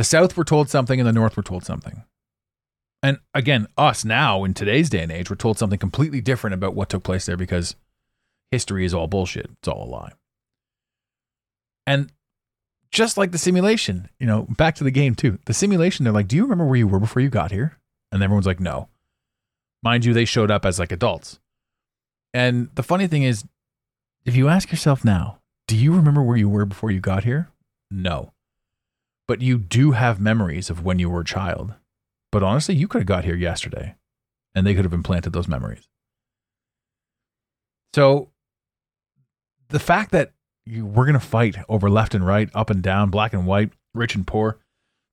South 0.00 0.36
were 0.36 0.44
told 0.44 0.68
something 0.70 0.98
and 0.98 1.06
the 1.06 1.12
North 1.12 1.36
were 1.36 1.42
told 1.42 1.64
something. 1.64 2.04
And 3.02 3.18
again, 3.34 3.66
us 3.76 4.04
now 4.04 4.44
in 4.44 4.54
today's 4.54 4.88
day 4.88 5.02
and 5.02 5.10
age, 5.10 5.28
we're 5.28 5.36
told 5.36 5.58
something 5.58 5.78
completely 5.78 6.20
different 6.20 6.54
about 6.54 6.74
what 6.74 6.88
took 6.88 7.02
place 7.02 7.26
there 7.26 7.36
because 7.36 7.74
history 8.50 8.84
is 8.84 8.94
all 8.94 9.08
bullshit. 9.08 9.50
It's 9.58 9.68
all 9.68 9.84
a 9.84 9.90
lie. 9.90 10.12
And 11.86 12.12
just 12.92 13.16
like 13.16 13.32
the 13.32 13.38
simulation, 13.38 14.08
you 14.20 14.26
know, 14.26 14.42
back 14.56 14.76
to 14.76 14.84
the 14.84 14.90
game 14.90 15.14
too. 15.14 15.38
The 15.46 15.54
simulation, 15.54 16.04
they're 16.04 16.12
like, 16.12 16.28
Do 16.28 16.36
you 16.36 16.42
remember 16.42 16.66
where 16.66 16.76
you 16.76 16.86
were 16.86 17.00
before 17.00 17.22
you 17.22 17.30
got 17.30 17.50
here? 17.50 17.78
And 18.12 18.22
everyone's 18.22 18.46
like, 18.46 18.60
No. 18.60 18.88
Mind 19.82 20.04
you, 20.04 20.14
they 20.14 20.24
showed 20.24 20.50
up 20.50 20.64
as 20.64 20.78
like 20.78 20.92
adults. 20.92 21.40
And 22.32 22.68
the 22.76 22.84
funny 22.84 23.08
thing 23.08 23.24
is, 23.24 23.44
if 24.24 24.36
you 24.36 24.48
ask 24.48 24.70
yourself 24.70 25.04
now, 25.04 25.38
do 25.66 25.76
you 25.76 25.92
remember 25.94 26.22
where 26.22 26.36
you 26.36 26.48
were 26.48 26.64
before 26.64 26.90
you 26.90 27.00
got 27.00 27.24
here? 27.24 27.50
No. 27.90 28.32
But 29.26 29.40
you 29.40 29.58
do 29.58 29.92
have 29.92 30.20
memories 30.20 30.70
of 30.70 30.84
when 30.84 30.98
you 30.98 31.10
were 31.10 31.22
a 31.22 31.24
child. 31.24 31.74
But 32.32 32.42
honestly, 32.42 32.74
you 32.74 32.88
could 32.88 33.02
have 33.02 33.06
got 33.06 33.24
here 33.24 33.36
yesterday 33.36 33.94
and 34.54 34.66
they 34.66 34.74
could 34.74 34.84
have 34.84 34.92
implanted 34.92 35.32
those 35.32 35.46
memories. 35.46 35.86
So 37.94 38.30
the 39.68 39.78
fact 39.78 40.10
that 40.12 40.32
you, 40.64 40.86
we're 40.86 41.04
going 41.04 41.14
to 41.14 41.20
fight 41.20 41.56
over 41.68 41.90
left 41.90 42.14
and 42.14 42.26
right, 42.26 42.48
up 42.54 42.70
and 42.70 42.82
down, 42.82 43.10
black 43.10 43.32
and 43.32 43.46
white, 43.46 43.70
rich 43.94 44.14
and 44.14 44.26
poor, 44.26 44.58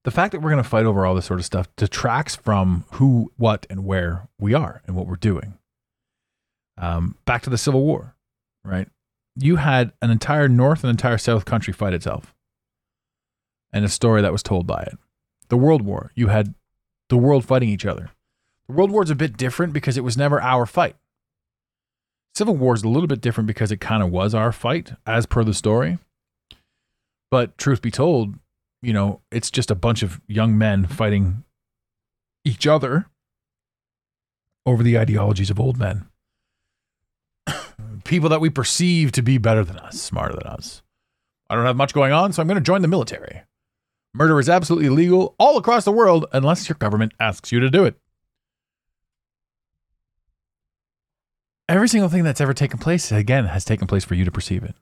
the 0.05 0.11
fact 0.11 0.31
that 0.31 0.39
we're 0.39 0.51
going 0.51 0.63
to 0.63 0.69
fight 0.69 0.85
over 0.85 1.05
all 1.05 1.13
this 1.13 1.25
sort 1.25 1.39
of 1.39 1.45
stuff 1.45 1.67
detracts 1.75 2.35
from 2.35 2.85
who, 2.93 3.31
what, 3.35 3.67
and 3.69 3.85
where 3.85 4.29
we 4.39 4.53
are 4.53 4.81
and 4.87 4.95
what 4.95 5.07
we're 5.07 5.15
doing. 5.15 5.57
Um, 6.77 7.17
back 7.25 7.41
to 7.43 7.49
the 7.49 7.57
Civil 7.57 7.83
War, 7.83 8.15
right? 8.63 8.87
You 9.35 9.57
had 9.57 9.91
an 10.01 10.09
entire 10.09 10.47
North 10.47 10.83
and 10.83 10.89
entire 10.89 11.17
South 11.17 11.43
country 11.43 11.73
fight 11.73 11.93
itself, 11.93 12.33
and 13.73 13.83
a 13.83 13.89
story 13.89 14.21
that 14.21 14.31
was 14.31 14.43
told 14.43 14.65
by 14.65 14.83
it. 14.83 14.97
The 15.49 15.57
World 15.57 15.81
War, 15.81 16.11
you 16.15 16.27
had 16.27 16.55
the 17.09 17.17
world 17.17 17.45
fighting 17.45 17.69
each 17.69 17.85
other. 17.85 18.11
The 18.67 18.75
World 18.75 18.91
War 18.91 19.03
is 19.03 19.09
a 19.09 19.15
bit 19.15 19.35
different 19.35 19.73
because 19.73 19.97
it 19.97 20.03
was 20.03 20.15
never 20.15 20.41
our 20.41 20.65
fight. 20.65 20.95
Civil 22.35 22.55
War 22.55 22.75
is 22.75 22.83
a 22.83 22.87
little 22.87 23.07
bit 23.07 23.19
different 23.19 23.47
because 23.47 23.71
it 23.71 23.81
kind 23.81 24.03
of 24.03 24.11
was 24.11 24.35
our 24.35 24.51
fight, 24.51 24.93
as 25.05 25.25
per 25.25 25.43
the 25.43 25.53
story. 25.53 25.97
But 27.31 27.57
truth 27.57 27.81
be 27.81 27.91
told, 27.91 28.35
you 28.81 28.93
know, 28.93 29.21
it's 29.31 29.51
just 29.51 29.71
a 29.71 29.75
bunch 29.75 30.03
of 30.03 30.21
young 30.27 30.57
men 30.57 30.85
fighting 30.85 31.43
each 32.45 32.67
other 32.67 33.07
over 34.65 34.83
the 34.83 34.97
ideologies 34.97 35.49
of 35.49 35.59
old 35.59 35.77
men. 35.77 36.07
People 38.03 38.29
that 38.29 38.41
we 38.41 38.49
perceive 38.49 39.11
to 39.13 39.21
be 39.21 39.37
better 39.37 39.63
than 39.63 39.77
us, 39.77 39.99
smarter 39.99 40.35
than 40.35 40.47
us. 40.47 40.83
I 41.49 41.55
don't 41.55 41.65
have 41.65 41.75
much 41.75 41.93
going 41.93 42.13
on, 42.13 42.31
so 42.31 42.41
I'm 42.41 42.47
going 42.47 42.55
to 42.55 42.61
join 42.61 42.83
the 42.83 42.87
military. 42.87 43.41
Murder 44.13 44.39
is 44.39 44.49
absolutely 44.49 44.89
legal 44.89 45.35
all 45.37 45.57
across 45.57 45.85
the 45.85 45.91
world 45.91 46.25
unless 46.33 46.67
your 46.67 46.75
government 46.79 47.13
asks 47.19 47.51
you 47.51 47.59
to 47.59 47.69
do 47.69 47.85
it. 47.85 47.95
Every 51.67 51.87
single 51.87 52.09
thing 52.09 52.23
that's 52.23 52.41
ever 52.41 52.55
taken 52.55 52.79
place, 52.79 53.11
again, 53.11 53.45
has 53.45 53.63
taken 53.63 53.87
place 53.87 54.03
for 54.03 54.15
you 54.15 54.25
to 54.25 54.31
perceive 54.31 54.63
it, 54.63 54.75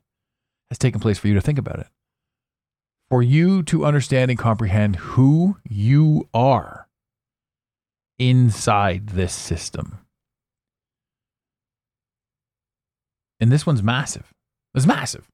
has 0.70 0.78
taken 0.78 1.02
place 1.02 1.18
for 1.18 1.28
you 1.28 1.34
to 1.34 1.42
think 1.42 1.60
about 1.60 1.80
it, 1.80 1.88
for 3.10 3.22
you 3.22 3.62
to 3.63 3.86
understand 3.86 4.32
and 4.32 4.40
comprehend 4.40 4.96
who 4.96 5.58
you 5.70 6.30
are 6.34 6.88
inside 8.18 9.08
this 9.10 9.34
system. 9.34 9.98
And 13.42 13.52
this 13.52 13.66
one's 13.66 13.84
massive. 13.84 14.34
It's 14.74 14.88
massive 14.88 15.28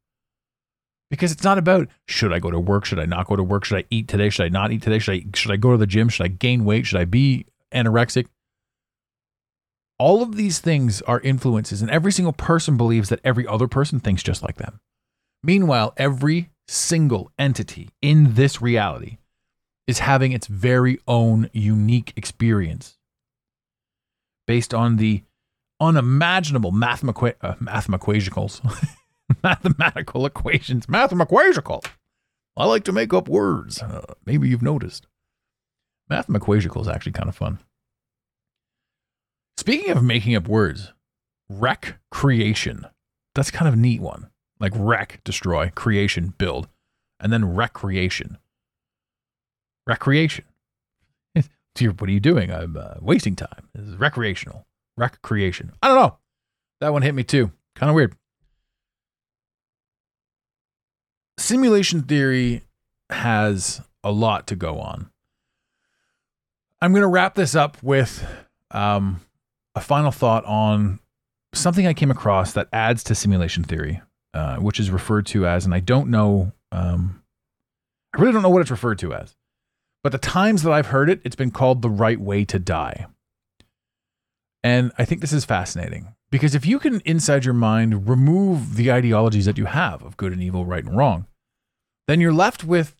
because 1.10 1.32
it's 1.32 1.44
not 1.44 1.58
about 1.58 1.88
should 2.08 2.34
I 2.34 2.40
go 2.40 2.52
to 2.52 2.60
work, 2.60 2.86
should 2.86 3.00
I 3.00 3.06
not 3.06 3.28
go 3.28 3.36
to 3.36 3.44
work, 3.44 3.66
should 3.66 3.78
I 3.78 3.86
eat 3.90 4.08
today, 4.08 4.30
should 4.30 4.46
I 4.46 4.50
not 4.50 4.72
eat 4.72 4.82
today, 4.82 5.00
should 5.00 5.14
I 5.14 5.26
should 5.36 5.52
I 5.52 5.58
go 5.58 5.72
to 5.72 5.78
the 5.78 5.88
gym, 5.88 6.10
should 6.10 6.26
I 6.26 6.30
gain 6.30 6.66
weight, 6.66 6.86
should 6.86 7.00
I 7.00 7.06
be 7.06 7.46
anorexic? 7.74 8.28
All 10.00 10.24
of 10.24 10.36
these 10.36 10.60
things 10.60 11.02
are 11.04 11.20
influences, 11.22 11.82
and 11.82 11.92
every 11.92 12.12
single 12.12 12.34
person 12.34 12.78
believes 12.78 13.10
that 13.10 13.22
every 13.24 13.48
other 13.48 13.68
person 13.68 14.00
thinks 14.00 14.24
just 14.24 14.42
like 14.42 14.58
them. 14.58 14.80
Meanwhile, 15.44 15.94
every 15.98 16.50
single 16.68 17.32
entity 17.38 17.90
in 18.02 18.34
this 18.34 18.62
reality 18.62 19.18
is 19.88 20.00
having 20.00 20.32
its 20.32 20.48
very 20.48 21.00
own 21.08 21.50
unique 21.54 22.14
experience 22.16 22.98
based 24.48 24.74
on 24.74 24.98
the 24.98 25.24
unimaginable 25.80 26.72
mathematical 26.72 27.32
uh, 27.42 27.56
mathematicals 27.56 28.62
mathematical 29.44 30.26
equations. 30.26 30.86
Mathemaquasical. 30.88 31.86
I 32.56 32.66
like 32.66 32.84
to 32.86 32.92
make 32.92 33.14
up 33.14 33.28
words. 33.28 33.82
Uh, 33.82 34.14
maybe 34.26 34.48
you've 34.48 34.62
noticed. 34.62 35.08
Mathemaquasical 36.12 36.82
is 36.82 36.88
actually 36.88 37.14
kind 37.14 37.30
of 37.30 37.36
fun. 37.36 37.60
Speaking 39.58 39.92
of 39.92 40.04
making 40.04 40.36
up 40.36 40.48
words, 40.48 40.94
wreck 41.50 41.98
creation. 42.12 42.86
That's 43.36 43.52
kind 43.52 43.68
of 43.68 43.74
a 43.76 43.78
neat 43.78 44.02
one. 44.02 44.30
Like 44.60 44.74
wreck, 44.76 45.22
destroy, 45.24 45.72
creation, 45.76 46.34
build, 46.38 46.68
and 47.20 47.34
then 47.34 47.54
recreation. 47.56 48.38
Recreation. 49.88 50.46
What 51.82 52.08
are 52.08 52.12
you 52.12 52.20
doing? 52.20 52.52
I'm 52.52 52.78
uh, 52.78 52.96
wasting 53.02 53.36
time. 53.36 53.68
This 53.74 53.88
is 53.88 53.96
recreational. 53.96 54.68
Recreation. 54.96 55.72
I 55.82 55.88
don't 55.88 55.98
know. 55.98 56.18
That 56.82 56.94
one 56.94 57.02
hit 57.02 57.16
me 57.16 57.24
too. 57.24 57.52
Kind 57.76 57.90
of 57.90 57.96
weird. 57.96 58.16
Simulation 61.44 62.02
theory 62.02 62.64
has 63.10 63.82
a 64.04 64.12
lot 64.12 64.48
to 64.48 64.56
go 64.56 64.80
on. 64.80 65.10
I'm 66.82 66.92
going 66.92 67.02
to 67.02 67.08
wrap 67.08 67.36
this 67.36 67.54
up 67.54 67.82
with 67.84 68.26
um, 68.72 69.22
a 69.76 69.82
final 69.82 70.12
thought 70.12 70.46
on 70.46 71.00
something 71.54 71.86
I 71.86 71.94
came 71.94 72.12
across 72.12 72.54
that 72.54 72.68
adds 72.74 73.04
to 73.06 73.16
simulation 73.16 73.64
theory, 73.64 74.02
uh, 74.34 74.58
which 74.58 74.80
is 74.80 74.90
referred 74.90 75.26
to 75.28 75.46
as, 75.46 75.66
and 75.66 75.74
I 75.74 75.80
don't 75.80 76.10
know, 76.10 76.52
um, 76.72 77.22
I 78.16 78.22
really 78.22 78.34
don't 78.34 78.42
know 78.42 78.50
what 78.50 78.62
it's 78.62 78.72
referred 78.72 79.00
to 79.00 79.14
as, 79.14 79.36
but 80.02 80.12
the 80.12 80.18
times 80.18 80.64
that 80.64 80.72
I've 80.72 80.88
heard 80.88 81.10
it, 81.10 81.22
it's 81.24 81.36
been 81.36 81.52
called 81.52 81.82
the 81.82 81.90
right 81.90 82.20
way 82.20 82.46
to 82.46 82.60
die. 82.60 83.08
And 84.64 84.92
I 84.98 85.06
think 85.06 85.22
this 85.22 85.34
is 85.34 85.46
fascinating 85.46 86.16
because 86.32 86.56
if 86.56 86.66
you 86.66 86.80
can, 86.80 87.02
inside 87.02 87.46
your 87.46 87.54
mind, 87.54 88.08
remove 88.08 88.76
the 88.76 88.92
ideologies 88.92 89.46
that 89.46 89.58
you 89.58 89.66
have 89.66 90.02
of 90.04 90.18
good 90.18 90.32
and 90.32 90.42
evil, 90.42 90.66
right 90.66 90.84
and 90.84 90.98
wrong, 90.98 91.28
then 92.08 92.22
you're 92.22 92.34
left 92.34 92.64
with 92.64 92.96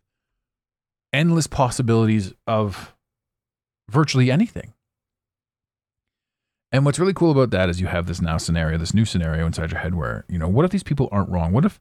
endless 1.12 1.48
possibilities 1.48 2.34
of 2.48 2.96
virtually 3.90 4.32
anything. 4.32 4.74
And 6.72 6.86
what's 6.86 6.98
really 6.98 7.14
cool 7.14 7.32
about 7.32 7.52
that 7.52 7.70
is 7.70 7.80
you 7.80 7.88
have 7.88 8.08
this 8.08 8.20
now 8.20 8.38
scenario, 8.38 8.80
this 8.80 8.96
new 8.96 9.06
scenario 9.06 9.46
inside 9.46 9.72
your 9.72 9.80
head 9.80 9.94
where, 9.94 10.26
you 10.28 10.40
know, 10.40 10.48
what 10.48 10.66
if 10.66 10.72
these 10.72 10.84
people 10.84 11.08
aren't 11.12 11.30
wrong? 11.30 11.52
What 11.54 11.66
if 11.66 11.80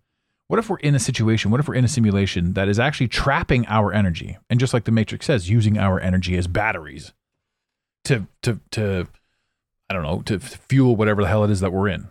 what 0.49 0.59
if 0.59 0.69
we're 0.69 0.77
in 0.79 0.95
a 0.95 0.99
situation, 0.99 1.51
what 1.51 1.61
if 1.61 1.69
we're 1.69 1.77
in 1.77 1.85
a 1.87 1.89
simulation 1.89 2.53
that 2.53 2.69
is 2.69 2.79
actually 2.79 3.09
trapping 3.09 3.67
our 3.69 3.91
energy? 3.91 4.37
And 4.51 4.61
just 4.61 4.75
like 4.75 4.85
the 4.85 4.93
Matrix 4.93 5.25
says, 5.25 5.49
using 5.49 5.79
our 5.79 5.99
energy 5.99 6.37
as 6.37 6.47
batteries 6.47 7.15
to 8.05 8.27
to 8.43 8.61
to 8.73 9.09
I 9.89 9.95
don't 9.95 10.03
know, 10.03 10.21
to 10.23 10.39
fuel 10.39 10.95
whatever 10.95 11.23
the 11.23 11.29
hell 11.29 11.45
it 11.45 11.51
is 11.51 11.61
that 11.61 11.73
we're 11.73 11.89
in. 11.89 12.09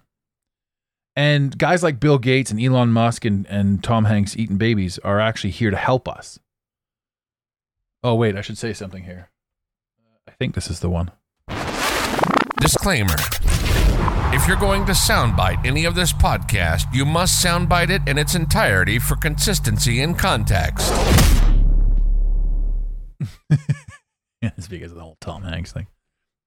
And 1.16 1.58
guys 1.58 1.84
like 1.84 2.00
Bill 2.00 2.18
Gates 2.18 2.52
and 2.52 2.62
Elon 2.62 2.90
Musk 2.90 3.26
and, 3.26 3.46
and 3.48 3.84
Tom 3.84 4.06
Hanks 4.06 4.38
eating 4.38 4.58
babies 4.58 4.98
are 5.00 5.20
actually 5.20 5.52
here 5.52 5.70
to 5.70 5.78
help 5.78 6.08
us. 6.08 6.40
Oh, 8.04 8.16
wait, 8.16 8.36
I 8.36 8.42
should 8.42 8.58
say 8.58 8.74
something 8.74 9.04
here. 9.04 9.30
I 10.28 10.32
think 10.32 10.56
this 10.56 10.70
is 10.70 10.80
the 10.80 10.90
one. 10.90 11.12
Disclaimer 12.60 13.16
If 14.34 14.48
you're 14.48 14.58
going 14.58 14.86
to 14.86 14.94
soundbite 14.94 15.66
any 15.66 15.84
of 15.86 15.96
this 15.96 16.14
podcast, 16.14 16.94
you 16.94 17.06
must 17.06 17.44
soundbite 17.44 17.90
it 17.90 18.02
in 18.08 18.18
its 18.18 18.34
entirety 18.34 18.98
for 18.98 19.16
consistency 19.16 20.02
and 20.02 20.18
context. 20.18 20.90
yeah, 23.50 24.52
it's 24.58 24.68
because 24.68 24.92
of 24.92 24.98
the 24.98 25.04
whole 25.04 25.18
Tom 25.20 25.44
Hanks 25.44 25.74
thing. 25.74 25.88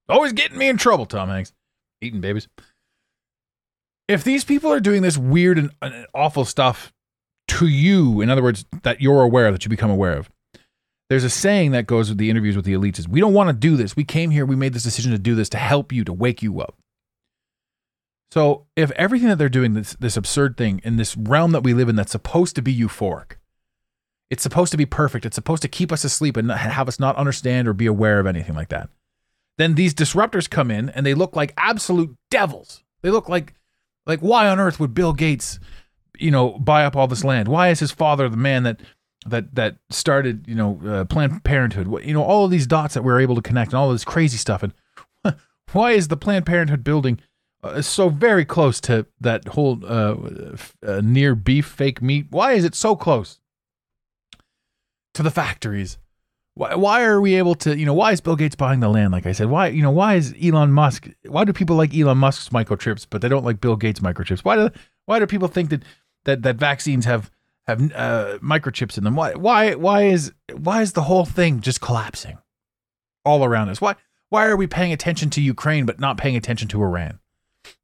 Always 0.08 0.32
getting 0.32 0.56
me 0.56 0.68
in 0.68 0.78
trouble, 0.78 1.04
Tom 1.04 1.28
Hanks. 1.28 1.52
Eating 2.00 2.20
babies 2.20 2.48
if 4.08 4.24
these 4.24 4.44
people 4.44 4.72
are 4.72 4.80
doing 4.80 5.02
this 5.02 5.16
weird 5.16 5.58
and, 5.58 5.70
and 5.80 6.06
awful 6.14 6.44
stuff 6.44 6.92
to 7.48 7.66
you, 7.66 8.20
in 8.20 8.30
other 8.30 8.42
words, 8.42 8.64
that 8.82 9.00
you're 9.00 9.22
aware 9.22 9.46
of, 9.46 9.54
that 9.54 9.64
you 9.64 9.68
become 9.68 9.90
aware 9.90 10.16
of, 10.16 10.30
there's 11.10 11.24
a 11.24 11.30
saying 11.30 11.72
that 11.72 11.86
goes 11.86 12.08
with 12.08 12.18
the 12.18 12.30
interviews 12.30 12.56
with 12.56 12.64
the 12.64 12.72
elites 12.72 12.98
is 12.98 13.08
we 13.08 13.20
don't 13.20 13.34
want 13.34 13.48
to 13.48 13.52
do 13.52 13.76
this. 13.76 13.94
We 13.96 14.04
came 14.04 14.30
here, 14.30 14.46
we 14.46 14.56
made 14.56 14.72
this 14.72 14.82
decision 14.82 15.12
to 15.12 15.18
do 15.18 15.34
this 15.34 15.48
to 15.50 15.58
help 15.58 15.92
you, 15.92 16.04
to 16.04 16.12
wake 16.12 16.42
you 16.42 16.60
up. 16.60 16.76
So 18.30 18.66
if 18.74 18.90
everything 18.92 19.28
that 19.28 19.38
they're 19.38 19.48
doing, 19.48 19.74
this 19.74 19.94
this 20.00 20.16
absurd 20.16 20.56
thing 20.56 20.80
in 20.82 20.96
this 20.96 21.16
realm 21.16 21.52
that 21.52 21.62
we 21.62 21.74
live 21.74 21.88
in 21.88 21.94
that's 21.94 22.10
supposed 22.10 22.56
to 22.56 22.62
be 22.62 22.76
euphoric, 22.76 23.36
it's 24.30 24.42
supposed 24.42 24.72
to 24.72 24.76
be 24.76 24.86
perfect, 24.86 25.24
it's 25.24 25.36
supposed 25.36 25.62
to 25.62 25.68
keep 25.68 25.92
us 25.92 26.02
asleep 26.02 26.36
and 26.36 26.50
have 26.50 26.88
us 26.88 26.98
not 26.98 27.16
understand 27.16 27.68
or 27.68 27.72
be 27.74 27.86
aware 27.86 28.18
of 28.18 28.26
anything 28.26 28.56
like 28.56 28.70
that. 28.70 28.88
Then 29.56 29.74
these 29.74 29.94
disruptors 29.94 30.50
come 30.50 30.70
in 30.70 30.88
and 30.88 31.06
they 31.06 31.14
look 31.14 31.36
like 31.36 31.54
absolute 31.56 32.16
devils. 32.30 32.82
They 33.02 33.10
look 33.10 33.28
like 33.28 33.54
like, 34.06 34.20
why 34.20 34.48
on 34.48 34.60
earth 34.60 34.78
would 34.80 34.94
Bill 34.94 35.12
Gates 35.12 35.58
you 36.18 36.30
know, 36.30 36.50
buy 36.58 36.84
up 36.84 36.96
all 36.96 37.06
this 37.06 37.24
land? 37.24 37.48
Why 37.48 37.68
is 37.68 37.80
his 37.80 37.92
father 37.92 38.28
the 38.28 38.36
man 38.36 38.62
that 38.64 38.80
that 39.26 39.54
that 39.54 39.76
started, 39.90 40.46
you 40.46 40.54
know, 40.54 40.80
uh, 40.86 41.04
Planned 41.04 41.44
Parenthood? 41.44 42.04
You 42.04 42.14
know, 42.14 42.22
all 42.22 42.44
of 42.44 42.50
these 42.50 42.66
dots 42.66 42.94
that 42.94 43.02
we're 43.02 43.20
able 43.20 43.34
to 43.34 43.42
connect 43.42 43.72
and 43.72 43.78
all 43.78 43.90
this 43.90 44.04
crazy 44.04 44.38
stuff. 44.38 44.62
And 44.62 44.74
why 45.72 45.92
is 45.92 46.08
the 46.08 46.16
Planned 46.16 46.46
Parenthood 46.46 46.84
building 46.84 47.20
uh, 47.62 47.82
so 47.82 48.08
very 48.08 48.44
close 48.44 48.80
to 48.82 49.06
that 49.20 49.48
whole 49.48 49.80
uh, 49.84 50.16
uh, 50.86 51.00
near 51.02 51.34
beef 51.34 51.66
fake 51.66 52.00
meat? 52.00 52.26
Why 52.30 52.52
is 52.52 52.64
it 52.64 52.74
so 52.74 52.94
close 52.96 53.40
to 55.14 55.22
the 55.22 55.30
factories? 55.30 55.98
Why, 56.54 56.74
why 56.74 57.02
are 57.02 57.20
we 57.20 57.34
able 57.34 57.56
to, 57.56 57.76
you 57.76 57.84
know, 57.84 57.94
why 57.94 58.12
is 58.12 58.20
Bill 58.20 58.36
Gates 58.36 58.54
buying 58.54 58.80
the 58.80 58.88
land? 58.88 59.12
Like 59.12 59.26
I 59.26 59.32
said, 59.32 59.48
why, 59.48 59.68
you 59.68 59.82
know, 59.82 59.90
why 59.90 60.14
is 60.14 60.34
Elon 60.42 60.72
Musk, 60.72 61.08
why 61.26 61.44
do 61.44 61.52
people 61.52 61.76
like 61.76 61.94
Elon 61.94 62.18
Musk's 62.18 62.50
microchips, 62.50 63.06
but 63.08 63.22
they 63.22 63.28
don't 63.28 63.44
like 63.44 63.60
Bill 63.60 63.76
Gates 63.76 64.00
microchips? 64.00 64.40
Why 64.40 64.56
do, 64.56 64.70
why 65.06 65.18
do 65.18 65.26
people 65.26 65.48
think 65.48 65.70
that, 65.70 65.82
that, 66.24 66.42
that 66.42 66.56
vaccines 66.56 67.04
have, 67.06 67.30
have 67.66 67.80
uh, 67.92 68.38
microchips 68.40 68.96
in 68.96 69.04
them? 69.04 69.16
Why, 69.16 69.34
why, 69.34 69.74
why 69.74 70.04
is, 70.04 70.32
why 70.52 70.82
is 70.82 70.92
the 70.92 71.02
whole 71.02 71.24
thing 71.24 71.60
just 71.60 71.80
collapsing 71.80 72.38
all 73.24 73.44
around 73.44 73.68
us? 73.68 73.80
Why, 73.80 73.96
why 74.28 74.46
are 74.46 74.56
we 74.56 74.68
paying 74.68 74.92
attention 74.92 75.30
to 75.30 75.40
Ukraine, 75.40 75.86
but 75.86 75.98
not 75.98 76.18
paying 76.18 76.36
attention 76.36 76.68
to 76.68 76.82
Iran? 76.82 77.18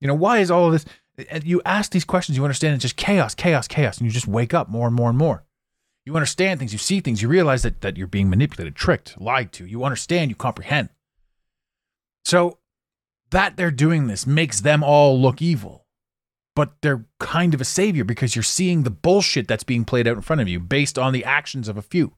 You 0.01 0.07
know, 0.07 0.15
why 0.15 0.39
is 0.39 0.51
all 0.51 0.67
of 0.67 0.73
this, 0.73 0.85
you 1.45 1.61
ask 1.65 1.91
these 1.91 2.05
questions, 2.05 2.37
you 2.37 2.45
understand 2.45 2.75
it's 2.75 2.83
just 2.83 2.97
chaos, 2.97 3.35
chaos, 3.35 3.67
chaos, 3.67 3.99
and 3.99 4.07
you 4.07 4.13
just 4.13 4.29
wake 4.29 4.55
up 4.55 4.69
more 4.69 4.87
and 4.87 4.95
more 4.95 5.09
and 5.09 5.19
more. 5.19 5.45
You 6.11 6.17
understand 6.17 6.59
things, 6.59 6.73
you 6.73 6.79
see 6.81 6.99
things, 6.99 7.23
you 7.23 7.29
realize 7.29 7.63
that, 7.63 7.83
that 7.83 7.97
you're 7.97 8.09
being 8.09 8.29
manipulated, 8.29 8.75
tricked, 8.75 9.21
lied 9.21 9.53
to. 9.53 9.65
You 9.65 9.85
understand, 9.85 10.29
you 10.29 10.35
comprehend. 10.35 10.89
So 12.25 12.59
that 13.31 13.57
they're 13.57 13.71
doing 13.71 14.09
this 14.09 14.27
makes 14.27 14.63
them 14.63 14.83
all 14.83 15.21
look 15.21 15.41
evil. 15.41 15.87
But 16.57 16.73
they're 16.83 17.05
kind 17.21 17.55
of 17.55 17.61
a 17.61 17.65
savior 17.65 18.03
because 18.03 18.35
you're 18.35 18.43
seeing 18.43 18.83
the 18.83 18.91
bullshit 18.91 19.47
that's 19.47 19.63
being 19.63 19.85
played 19.85 20.09
out 20.09 20.17
in 20.17 20.23
front 20.23 20.43
of 20.43 20.49
you 20.49 20.59
based 20.59 20.99
on 20.99 21.13
the 21.13 21.25
actions 21.25 21.69
of 21.69 21.77
a 21.77 21.83
few. 21.83 22.17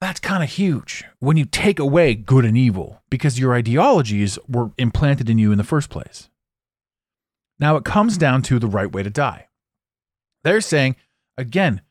That's 0.00 0.18
kind 0.18 0.42
of 0.42 0.50
huge 0.50 1.04
when 1.20 1.36
you 1.36 1.44
take 1.44 1.78
away 1.78 2.16
good 2.16 2.44
and 2.44 2.58
evil 2.58 3.02
because 3.08 3.38
your 3.38 3.54
ideologies 3.54 4.36
were 4.48 4.72
implanted 4.78 5.30
in 5.30 5.38
you 5.38 5.52
in 5.52 5.58
the 5.58 5.64
first 5.64 5.90
place. 5.90 6.28
Now 7.60 7.76
it 7.76 7.84
comes 7.84 8.18
down 8.18 8.42
to 8.42 8.58
the 8.58 8.66
right 8.66 8.90
way 8.90 9.04
to 9.04 9.10
die. 9.10 9.47
They're 10.48 10.62
saying, 10.62 10.96
again, 11.36 11.82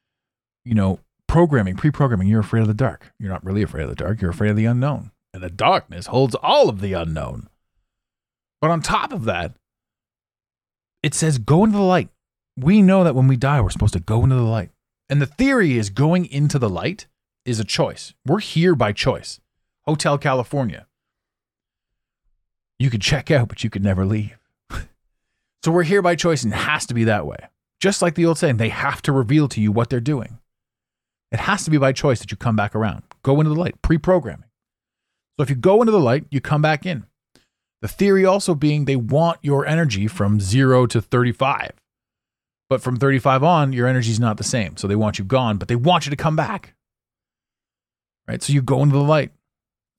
you 0.65 0.73
know, 0.73 0.99
programming, 1.27 1.75
pre 1.75 1.91
programming, 1.91 2.27
you're 2.27 2.39
afraid 2.39 2.61
of 2.61 2.67
the 2.67 2.73
dark. 2.73 3.13
You're 3.19 3.29
not 3.29 3.45
really 3.45 3.61
afraid 3.61 3.83
of 3.83 3.89
the 3.89 3.95
dark, 3.95 4.19
you're 4.19 4.31
afraid 4.31 4.49
of 4.49 4.55
the 4.55 4.65
unknown. 4.65 5.11
And 5.31 5.43
the 5.43 5.51
darkness 5.51 6.07
holds 6.07 6.33
all 6.33 6.67
of 6.67 6.81
the 6.81 6.93
unknown. 6.93 7.49
But 8.59 8.71
on 8.71 8.81
top 8.81 9.13
of 9.13 9.25
that, 9.25 9.53
it 11.03 11.13
says 11.13 11.37
go 11.37 11.65
into 11.65 11.77
the 11.77 11.83
light. 11.83 12.09
We 12.57 12.81
know 12.81 13.03
that 13.03 13.13
when 13.13 13.27
we 13.27 13.37
die, 13.37 13.61
we're 13.61 13.69
supposed 13.69 13.93
to 13.93 13.99
go 13.99 14.23
into 14.23 14.35
the 14.35 14.41
light. 14.41 14.71
And 15.07 15.21
the 15.21 15.27
theory 15.27 15.77
is 15.77 15.91
going 15.91 16.25
into 16.25 16.57
the 16.57 16.67
light 16.67 17.05
is 17.45 17.59
a 17.59 17.63
choice. 17.63 18.15
We're 18.25 18.39
here 18.39 18.73
by 18.73 18.91
choice. 18.91 19.39
Hotel 19.85 20.17
California. 20.17 20.87
You 22.79 22.89
could 22.89 23.03
check 23.03 23.29
out, 23.29 23.49
but 23.49 23.63
you 23.63 23.69
could 23.69 23.83
never 23.83 24.03
leave. 24.03 24.39
so 25.63 25.69
we're 25.69 25.83
here 25.83 26.01
by 26.01 26.15
choice 26.15 26.43
and 26.43 26.51
it 26.51 26.57
has 26.57 26.87
to 26.87 26.95
be 26.95 27.03
that 27.03 27.27
way. 27.27 27.49
Just 27.79 28.01
like 28.01 28.15
the 28.15 28.25
old 28.25 28.37
saying, 28.37 28.57
they 28.57 28.69
have 28.69 29.01
to 29.03 29.11
reveal 29.11 29.47
to 29.49 29.61
you 29.61 29.71
what 29.71 29.89
they're 29.89 29.99
doing. 29.99 30.39
It 31.31 31.39
has 31.39 31.63
to 31.65 31.71
be 31.71 31.77
by 31.77 31.91
choice 31.91 32.19
that 32.19 32.31
you 32.31 32.37
come 32.37 32.55
back 32.55 32.73
around. 32.73 33.03
Go 33.23 33.39
into 33.39 33.49
the 33.49 33.59
light, 33.59 33.81
pre 33.81 33.97
programming. 33.97 34.45
So 35.37 35.43
if 35.43 35.49
you 35.49 35.55
go 35.55 35.81
into 35.81 35.91
the 35.91 35.99
light, 35.99 36.25
you 36.31 36.41
come 36.41 36.61
back 36.61 36.85
in. 36.85 37.05
The 37.81 37.87
theory 37.87 38.25
also 38.25 38.55
being 38.55 38.85
they 38.85 38.95
want 38.95 39.39
your 39.43 39.65
energy 39.65 40.07
from 40.07 40.39
zero 40.39 40.87
to 40.87 41.01
35. 41.01 41.73
But 42.69 42.81
from 42.81 42.97
35 42.97 43.43
on, 43.43 43.73
your 43.73 43.87
energy 43.87 44.11
is 44.11 44.19
not 44.19 44.37
the 44.37 44.43
same. 44.43 44.77
So 44.77 44.87
they 44.87 44.95
want 44.95 45.19
you 45.19 45.25
gone, 45.25 45.57
but 45.57 45.67
they 45.67 45.75
want 45.75 46.05
you 46.05 46.09
to 46.09 46.15
come 46.15 46.35
back. 46.35 46.73
Right? 48.27 48.41
So 48.41 48.51
you 48.51 48.61
go 48.61 48.81
into 48.81 48.95
the 48.95 49.03
light 49.03 49.31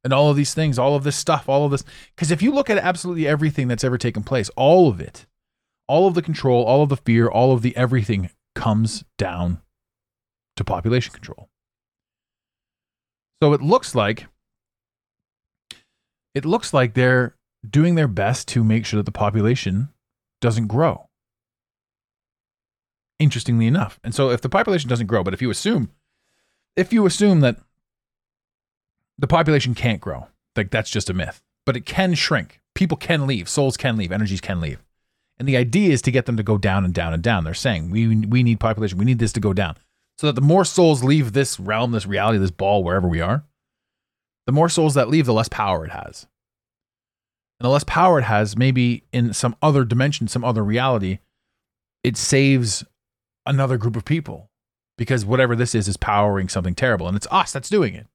and 0.04 0.12
all 0.12 0.30
of 0.30 0.36
these 0.36 0.54
things, 0.54 0.78
all 0.78 0.96
of 0.96 1.04
this 1.04 1.16
stuff, 1.16 1.48
all 1.48 1.64
of 1.64 1.70
this. 1.70 1.84
Because 2.14 2.30
if 2.30 2.42
you 2.42 2.52
look 2.52 2.68
at 2.68 2.78
absolutely 2.78 3.26
everything 3.26 3.68
that's 3.68 3.84
ever 3.84 3.96
taken 3.96 4.22
place, 4.22 4.50
all 4.50 4.88
of 4.88 5.00
it, 5.00 5.26
all 5.88 6.07
of 6.07 6.14
the 6.14 6.22
control, 6.22 6.64
all 6.64 6.83
of 6.83 6.88
the 6.88 6.96
fear, 6.96 7.29
all 7.29 7.53
of 7.53 7.62
the 7.62 7.77
everything 7.77 8.31
comes 8.55 9.05
down 9.16 9.62
to 10.57 10.64
population 10.64 11.12
control. 11.12 11.48
So 13.42 13.53
it 13.53 13.62
looks 13.62 13.94
like 13.94 14.27
it 16.35 16.44
looks 16.44 16.72
like 16.72 16.94
they're 16.94 17.37
doing 17.68 17.94
their 17.94 18.09
best 18.09 18.46
to 18.48 18.62
make 18.62 18.87
sure 18.87 18.98
that 18.98 19.07
the 19.07 19.12
population 19.12 19.88
doesn't 20.40 20.66
grow. 20.66 21.09
Interestingly 23.18 23.66
enough. 23.66 23.98
And 24.05 24.14
so 24.14 24.31
if 24.31 24.40
the 24.40 24.48
population 24.48 24.88
doesn't 24.88 25.07
grow, 25.07 25.24
but 25.24 25.35
if 25.35 25.42
you 25.42 25.51
assume 25.51 25.90
if 26.77 26.92
you 26.92 27.07
assume 27.07 27.40
that 27.40 27.57
the 29.18 29.27
population 29.27 29.74
can't 29.74 30.01
grow, 30.01 30.29
like 30.55 30.70
that's 30.70 30.90
just 30.90 31.11
a 31.11 31.14
myth, 31.14 31.42
but 31.66 31.77
it 31.77 31.85
can 31.85 32.14
shrink. 32.14 32.61
People 32.74 32.96
can 32.96 33.27
leave, 33.27 33.48
souls 33.48 33.77
can 33.77 33.96
leave, 33.96 34.12
energies 34.12 34.40
can 34.40 34.61
leave. 34.61 34.81
And 35.38 35.46
the 35.48 35.57
idea 35.57 35.92
is 35.92 36.03
to 36.03 36.11
get 36.11 36.27
them 36.27 36.37
to 36.37 36.42
go 36.42 36.59
down 36.59 36.85
and 36.85 36.92
down 36.92 37.14
and 37.14 37.22
down. 37.22 37.44
They're 37.44 37.55
saying 37.55 37.90
we 37.90 38.09
we 38.27 38.42
need 38.42 38.61
population, 38.61 38.98
we 38.98 39.05
need 39.05 39.18
this 39.18 39.33
to 39.35 39.40
go 39.40 39.53
down. 39.53 39.77
So 40.18 40.27
that 40.27 40.35
the 40.35 40.40
more 40.40 40.64
souls 40.64 41.05
leave 41.05 41.33
this 41.33 41.61
realm, 41.61 41.92
this 41.92 42.07
reality, 42.07 42.38
this 42.38 42.51
ball, 42.51 42.83
wherever 42.83 43.07
we 43.07 43.20
are, 43.20 43.44
the 44.46 44.53
more 44.53 44.68
souls 44.68 44.94
that 44.94 45.09
leave, 45.09 45.27
the 45.27 45.33
less 45.33 45.48
power 45.48 45.85
it 45.85 45.92
has. 45.92 46.27
And 47.61 47.66
the 47.66 47.70
less 47.70 47.85
power 47.85 48.18
it 48.18 48.24
has, 48.24 48.57
maybe 48.57 49.05
in 49.12 49.33
some 49.33 49.55
other 49.62 49.85
dimension, 49.85 50.27
some 50.27 50.44
other 50.44 50.64
reality, 50.64 51.18
it 52.03 52.16
saves 52.16 52.85
another 53.46 53.77
group 53.77 53.94
of 53.94 54.05
people 54.05 54.51
because 54.96 55.24
whatever 55.24 55.55
this 55.55 55.74
is 55.74 55.87
is 55.87 55.96
powering 55.96 56.48
something 56.48 56.74
terrible. 56.74 57.07
And 57.07 57.16
it's 57.16 57.27
us 57.31 57.53
that's 57.53 57.68
doing 57.68 57.94
it. 57.94 58.07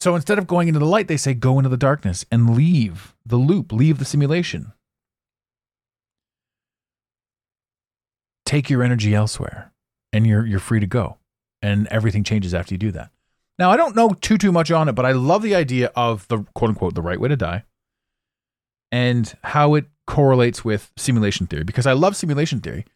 So 0.00 0.14
instead 0.14 0.38
of 0.38 0.46
going 0.46 0.68
into 0.68 0.80
the 0.80 0.86
light, 0.86 1.08
they 1.08 1.16
say 1.16 1.34
go 1.34 1.58
into 1.58 1.68
the 1.68 1.76
darkness 1.76 2.24
and 2.30 2.56
leave 2.56 3.14
the 3.26 3.36
loop, 3.36 3.72
leave 3.72 3.98
the 3.98 4.04
simulation. 4.04 4.72
Take 8.48 8.70
your 8.70 8.82
energy 8.82 9.14
elsewhere 9.14 9.74
and 10.10 10.26
you're 10.26 10.46
you're 10.46 10.58
free 10.58 10.80
to 10.80 10.86
go. 10.86 11.18
And 11.60 11.86
everything 11.88 12.24
changes 12.24 12.54
after 12.54 12.72
you 12.72 12.78
do 12.78 12.90
that. 12.92 13.10
Now, 13.58 13.70
I 13.70 13.76
don't 13.76 13.94
know 13.94 14.08
too 14.08 14.38
too 14.38 14.52
much 14.52 14.70
on 14.70 14.88
it, 14.88 14.92
but 14.92 15.04
I 15.04 15.12
love 15.12 15.42
the 15.42 15.54
idea 15.54 15.92
of 15.94 16.26
the 16.28 16.44
quote 16.54 16.70
unquote 16.70 16.94
the 16.94 17.02
right 17.02 17.20
way 17.20 17.28
to 17.28 17.36
die 17.36 17.64
and 18.90 19.36
how 19.44 19.74
it 19.74 19.84
correlates 20.06 20.64
with 20.64 20.90
simulation 20.96 21.46
theory 21.46 21.62
because 21.62 21.86
I 21.86 21.92
love 21.92 22.16
simulation 22.16 22.60
theory 22.60 22.86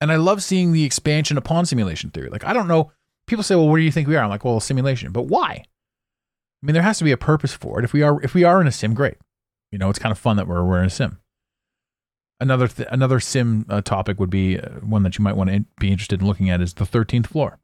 and 0.00 0.10
I 0.10 0.16
love 0.16 0.42
seeing 0.42 0.72
the 0.72 0.82
expansion 0.82 1.38
upon 1.38 1.64
simulation 1.64 2.10
theory. 2.10 2.28
Like 2.28 2.44
I 2.44 2.52
don't 2.52 2.66
know, 2.66 2.90
people 3.28 3.44
say, 3.44 3.54
"Well, 3.54 3.68
what 3.68 3.76
do 3.76 3.82
you 3.82 3.92
think 3.92 4.08
we 4.08 4.16
are?" 4.16 4.24
I'm 4.24 4.30
like, 4.30 4.44
"Well, 4.44 4.58
simulation." 4.58 5.12
But 5.12 5.26
why? 5.26 5.62
I 5.62 6.66
mean, 6.66 6.74
there 6.74 6.82
has 6.82 6.98
to 6.98 7.04
be 7.04 7.12
a 7.12 7.16
purpose 7.16 7.52
for 7.52 7.78
it. 7.78 7.84
If 7.84 7.92
we 7.92 8.02
are 8.02 8.20
if 8.20 8.34
we 8.34 8.42
are 8.42 8.60
in 8.60 8.66
a 8.66 8.72
sim, 8.72 8.94
great. 8.94 9.18
You 9.70 9.78
know, 9.78 9.90
it's 9.90 10.00
kind 10.00 10.10
of 10.10 10.18
fun 10.18 10.38
that 10.38 10.48
we're 10.48 10.64
we're 10.64 10.80
in 10.80 10.86
a 10.86 10.90
sim. 10.90 11.20
Another 12.42 12.66
th- 12.66 12.88
another 12.90 13.20
sim 13.20 13.64
uh, 13.68 13.80
topic 13.82 14.18
would 14.18 14.28
be 14.28 14.58
uh, 14.58 14.68
one 14.80 15.04
that 15.04 15.16
you 15.16 15.22
might 15.22 15.36
want 15.36 15.48
to 15.48 15.54
in- 15.54 15.66
be 15.78 15.92
interested 15.92 16.20
in 16.20 16.26
looking 16.26 16.50
at 16.50 16.60
is 16.60 16.74
the 16.74 16.84
13th 16.84 17.28
floor. 17.28 17.60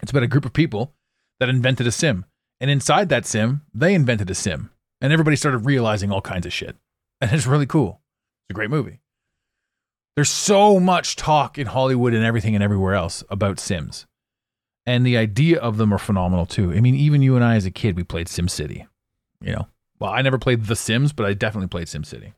It's 0.00 0.12
about 0.12 0.22
a 0.22 0.28
group 0.28 0.44
of 0.44 0.52
people 0.52 0.94
that 1.40 1.48
invented 1.48 1.84
a 1.88 1.90
sim, 1.90 2.26
and 2.60 2.70
inside 2.70 3.08
that 3.08 3.26
sim, 3.26 3.62
they 3.74 3.92
invented 3.92 4.30
a 4.30 4.36
sim, 4.36 4.70
and 5.00 5.12
everybody 5.12 5.34
started 5.34 5.66
realizing 5.66 6.12
all 6.12 6.20
kinds 6.20 6.46
of 6.46 6.52
shit, 6.52 6.76
and 7.20 7.32
it's 7.32 7.44
really 7.44 7.66
cool. 7.66 8.00
It's 8.44 8.50
a 8.50 8.54
great 8.54 8.70
movie. 8.70 9.00
There's 10.14 10.30
so 10.30 10.78
much 10.78 11.16
talk 11.16 11.58
in 11.58 11.66
Hollywood 11.66 12.14
and 12.14 12.24
everything 12.24 12.54
and 12.54 12.62
everywhere 12.62 12.94
else 12.94 13.24
about 13.28 13.58
sims. 13.58 14.06
And 14.86 15.04
the 15.04 15.16
idea 15.16 15.58
of 15.58 15.76
them 15.76 15.92
are 15.92 15.98
phenomenal 15.98 16.46
too. 16.46 16.72
I 16.72 16.80
mean, 16.80 16.94
even 16.94 17.20
you 17.20 17.34
and 17.34 17.44
I 17.44 17.56
as 17.56 17.66
a 17.66 17.72
kid, 17.72 17.96
we 17.96 18.04
played 18.04 18.28
Sim 18.28 18.46
City. 18.46 18.86
You 19.40 19.54
know, 19.54 19.66
well, 19.98 20.12
I 20.12 20.22
never 20.22 20.38
played 20.38 20.66
The 20.66 20.76
Sims, 20.76 21.12
but 21.12 21.26
I 21.26 21.34
definitely 21.34 21.66
played 21.66 21.88
Sim 21.88 22.04
City. 22.04 22.32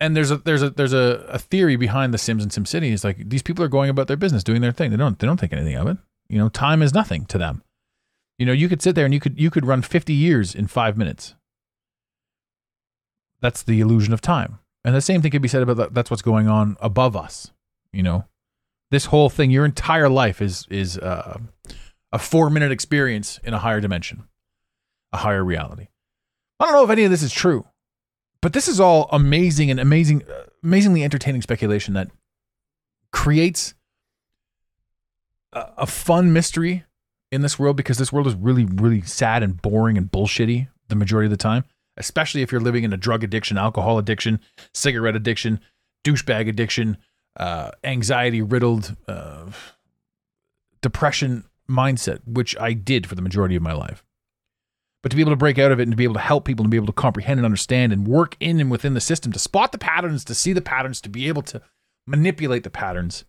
And 0.00 0.16
there's 0.16 0.30
a 0.30 0.38
there's 0.38 0.62
a 0.62 0.70
there's 0.70 0.92
a, 0.92 1.26
a 1.28 1.38
theory 1.38 1.76
behind 1.76 2.14
The 2.14 2.18
Sims 2.18 2.42
and 2.42 2.52
Sim 2.52 2.66
City. 2.66 2.92
Is 2.92 3.04
like 3.04 3.28
these 3.28 3.42
people 3.42 3.64
are 3.64 3.68
going 3.68 3.90
about 3.90 4.06
their 4.06 4.16
business, 4.16 4.44
doing 4.44 4.60
their 4.60 4.72
thing. 4.72 4.90
They 4.90 4.96
don't 4.96 5.18
they 5.18 5.26
don't 5.26 5.38
think 5.38 5.52
anything 5.52 5.76
of 5.76 5.88
it. 5.88 5.98
You 6.28 6.38
know, 6.38 6.48
time 6.48 6.82
is 6.82 6.94
nothing 6.94 7.24
to 7.26 7.38
them. 7.38 7.62
You 8.38 8.46
know, 8.46 8.52
you 8.52 8.68
could 8.68 8.80
sit 8.80 8.94
there 8.94 9.04
and 9.04 9.12
you 9.12 9.20
could 9.20 9.40
you 9.40 9.50
could 9.50 9.66
run 9.66 9.82
50 9.82 10.12
years 10.12 10.54
in 10.54 10.68
five 10.68 10.96
minutes. 10.96 11.34
That's 13.40 13.62
the 13.62 13.80
illusion 13.80 14.12
of 14.12 14.20
time. 14.20 14.58
And 14.84 14.94
the 14.94 15.00
same 15.00 15.20
thing 15.20 15.30
could 15.30 15.42
be 15.42 15.48
said 15.48 15.62
about 15.62 15.76
that, 15.76 15.94
that's 15.94 16.10
what's 16.10 16.22
going 16.22 16.48
on 16.48 16.76
above 16.80 17.16
us. 17.16 17.50
You 17.92 18.02
know, 18.02 18.24
this 18.90 19.06
whole 19.06 19.28
thing, 19.28 19.50
your 19.50 19.64
entire 19.64 20.08
life 20.08 20.40
is 20.40 20.66
is 20.70 20.96
uh, 20.98 21.38
a 22.12 22.18
four 22.18 22.50
minute 22.50 22.70
experience 22.70 23.40
in 23.42 23.54
a 23.54 23.58
higher 23.58 23.80
dimension, 23.80 24.28
a 25.12 25.18
higher 25.18 25.44
reality. 25.44 25.88
I 26.60 26.66
don't 26.66 26.74
know 26.74 26.84
if 26.84 26.90
any 26.90 27.04
of 27.04 27.10
this 27.10 27.22
is 27.22 27.32
true, 27.32 27.66
but 28.40 28.52
this 28.52 28.68
is 28.68 28.80
all 28.80 29.08
amazing 29.12 29.70
and 29.70 29.80
amazing, 29.80 30.22
amazingly 30.62 31.02
entertaining 31.04 31.42
speculation 31.42 31.94
that 31.94 32.10
creates 33.12 33.74
a, 35.52 35.66
a 35.78 35.86
fun 35.86 36.32
mystery 36.32 36.84
in 37.30 37.42
this 37.42 37.58
world 37.58 37.76
because 37.76 37.98
this 37.98 38.12
world 38.12 38.26
is 38.26 38.34
really, 38.34 38.64
really 38.64 39.02
sad 39.02 39.42
and 39.42 39.60
boring 39.60 39.98
and 39.98 40.10
bullshitty 40.10 40.68
the 40.88 40.96
majority 40.96 41.26
of 41.26 41.30
the 41.30 41.36
time. 41.36 41.64
especially 41.98 42.42
if 42.42 42.50
you're 42.52 42.60
living 42.60 42.84
in 42.84 42.92
a 42.92 42.96
drug 42.96 43.22
addiction, 43.24 43.58
alcohol 43.58 43.98
addiction, 43.98 44.40
cigarette 44.72 45.16
addiction, 45.16 45.60
douchebag 46.04 46.48
addiction, 46.48 46.96
uh, 47.36 47.72
anxiety 47.84 48.40
riddled, 48.40 48.96
uh, 49.06 49.46
depression 50.80 51.44
mindset, 51.68 52.20
which 52.24 52.56
I 52.58 52.72
did 52.72 53.06
for 53.06 53.14
the 53.14 53.22
majority 53.22 53.56
of 53.56 53.62
my 53.62 53.72
life. 53.72 54.04
But 55.02 55.10
to 55.10 55.16
be 55.16 55.22
able 55.22 55.32
to 55.32 55.36
break 55.36 55.58
out 55.58 55.70
of 55.70 55.78
it 55.78 55.84
and 55.84 55.92
to 55.92 55.96
be 55.96 56.04
able 56.04 56.14
to 56.14 56.20
help 56.20 56.44
people 56.44 56.64
and 56.64 56.70
be 56.70 56.76
able 56.76 56.86
to 56.86 56.92
comprehend 56.92 57.38
and 57.38 57.44
understand 57.44 57.92
and 57.92 58.06
work 58.06 58.36
in 58.40 58.60
and 58.60 58.70
within 58.70 58.94
the 58.94 59.00
system 59.00 59.32
to 59.32 59.38
spot 59.38 59.72
the 59.72 59.78
patterns, 59.78 60.24
to 60.24 60.34
see 60.34 60.52
the 60.52 60.60
patterns, 60.60 61.00
to 61.02 61.08
be 61.08 61.28
able 61.28 61.42
to 61.42 61.62
manipulate 62.06 62.64
the 62.64 62.70
patterns, 62.70 63.24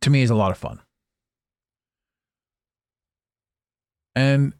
to 0.00 0.10
me 0.10 0.22
is 0.22 0.30
a 0.30 0.34
lot 0.34 0.50
of 0.50 0.58
fun. 0.58 0.80
And 4.14 4.52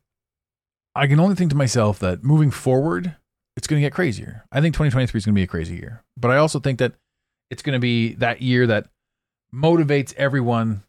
I 0.96 1.07
can 1.07 1.20
only 1.20 1.37
think 1.37 1.50
to 1.50 1.57
myself 1.57 1.98
that 2.00 2.24
moving 2.24 2.50
forward, 2.50 3.14
it's 3.57 3.66
going 3.66 3.81
to 3.81 3.87
get 3.87 3.92
crazier. 3.92 4.44
I 4.50 4.61
think 4.61 4.74
2023 4.74 5.18
is 5.18 5.24
going 5.24 5.35
to 5.35 5.38
be 5.38 5.44
a 5.44 5.46
crazy 5.46 5.77
year. 5.77 6.03
But 6.16 6.31
I 6.31 6.38
also 6.38 6.59
think 6.59 6.79
that 6.79 6.94
it's 7.50 7.62
going 7.62 7.74
to 7.74 7.81
be 7.81 8.14
that 8.14 8.42
year 8.42 8.66
that 8.66 8.88
motivates 9.55 10.12
everyone 10.14 10.83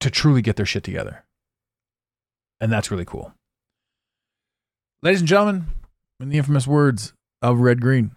to 0.00 0.10
truly 0.10 0.42
get 0.42 0.56
their 0.56 0.66
shit 0.66 0.84
together. 0.84 1.24
And 2.60 2.70
that's 2.70 2.90
really 2.90 3.04
cool. 3.04 3.32
Ladies 5.04 5.20
and 5.20 5.28
gentlemen, 5.28 5.64
in 6.20 6.28
the 6.28 6.38
infamous 6.38 6.64
words 6.64 7.12
of 7.42 7.58
Red 7.58 7.80
Green, 7.80 8.12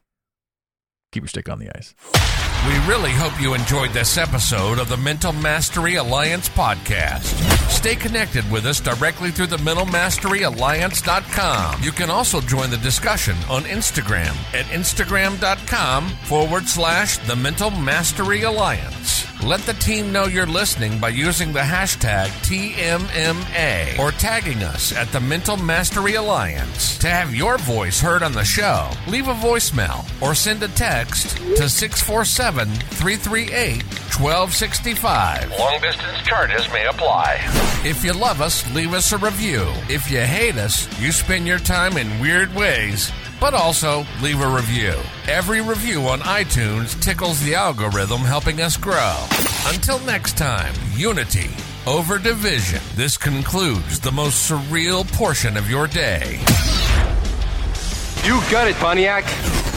keep 1.12 1.24
your 1.24 1.30
stick 1.30 1.50
on 1.50 1.58
the 1.58 1.76
ice. 1.76 1.96
We 2.68 2.74
really 2.88 3.10
hope 3.10 3.42
you 3.42 3.56
enjoyed 3.56 3.90
this 3.90 4.20
episode 4.20 4.78
of 4.78 4.88
the 4.88 4.98
Mental 4.98 5.34
Mastery 5.34 5.96
Alliance 5.96 6.48
podcast. 6.48 7.24
Stay 7.72 7.96
connected 7.96 8.48
with 8.52 8.68
us 8.68 8.80
directly 8.80 9.32
through 9.32 9.48
the 9.48 9.58
mentalmasteryalliance.com. 9.58 11.82
You 11.82 11.92
can 11.92 12.12
also 12.12 12.40
join 12.40 12.70
the 12.70 12.78
discussion 12.78 13.36
on 13.50 13.64
Instagram 13.64 14.36
at 14.54 14.66
instagram.com 14.66 16.10
forward 16.26 16.68
slash 16.68 17.18
the 17.18 17.36
Mental 17.36 17.72
Mastery 17.72 18.44
Alliance. 18.44 19.26
Let 19.44 19.62
the 19.62 19.74
team 19.74 20.12
know 20.12 20.26
you're 20.26 20.48
listening 20.48 21.00
by 21.00 21.10
using 21.10 21.54
the 21.54 21.60
hashtag 21.60 22.28
TMMA 22.48 24.00
or 24.00 24.12
tagging 24.12 24.64
us 24.64 24.96
at 24.96 25.12
the 25.12 25.20
Mental 25.20 25.58
Mastery 25.58 26.16
Alliance. 26.16 26.98
To 27.00 27.08
have 27.10 27.36
your 27.36 27.58
voice 27.60 28.00
heard 28.00 28.24
on 28.24 28.32
the 28.32 28.44
show, 28.44 28.90
leave 29.08 29.28
a 29.28 29.34
voicemail 29.34 30.04
or 30.22 30.34
send 30.34 30.64
a 30.64 30.68
text 30.70 31.38
to 31.58 31.70
647 31.70 32.68
338 32.70 33.84
1265. 33.84 35.52
Long 35.60 35.82
distance 35.82 36.18
charges 36.24 36.68
may 36.72 36.86
apply. 36.88 37.40
If 37.84 38.04
you 38.04 38.14
love 38.14 38.42
us, 38.42 38.68
leave 38.74 38.94
us 38.94 39.12
a 39.12 39.18
review. 39.18 39.68
If 39.90 40.10
you 40.10 40.22
hate 40.22 40.56
us, 40.56 40.88
you 41.00 41.12
spend 41.12 41.46
your 41.46 41.60
time 41.60 41.98
in 41.98 42.20
weird 42.20 42.56
ways 42.56 43.12
but 43.40 43.54
also 43.54 44.06
leave 44.22 44.42
a 44.42 44.48
review. 44.48 44.94
Every 45.28 45.62
review 45.62 46.02
on 46.08 46.20
iTunes 46.20 47.00
tickles 47.02 47.40
the 47.42 47.56
algorithm, 47.56 48.22
helping 48.22 48.62
us 48.62 48.78
grow. 48.78 49.16
Until 49.68 50.00
next 50.00 50.38
time, 50.38 50.74
unity 50.94 51.50
over 51.88 52.18
division. 52.18 52.82
This 52.96 53.18
concludes 53.18 54.00
the 54.00 54.12
most 54.12 54.50
surreal 54.50 55.10
portion 55.14 55.58
of 55.58 55.70
your 55.70 55.88
day. 55.88 56.40
You 58.24 58.42
got 58.50 58.68
it, 58.68 58.76
Pontiac. 58.76 59.75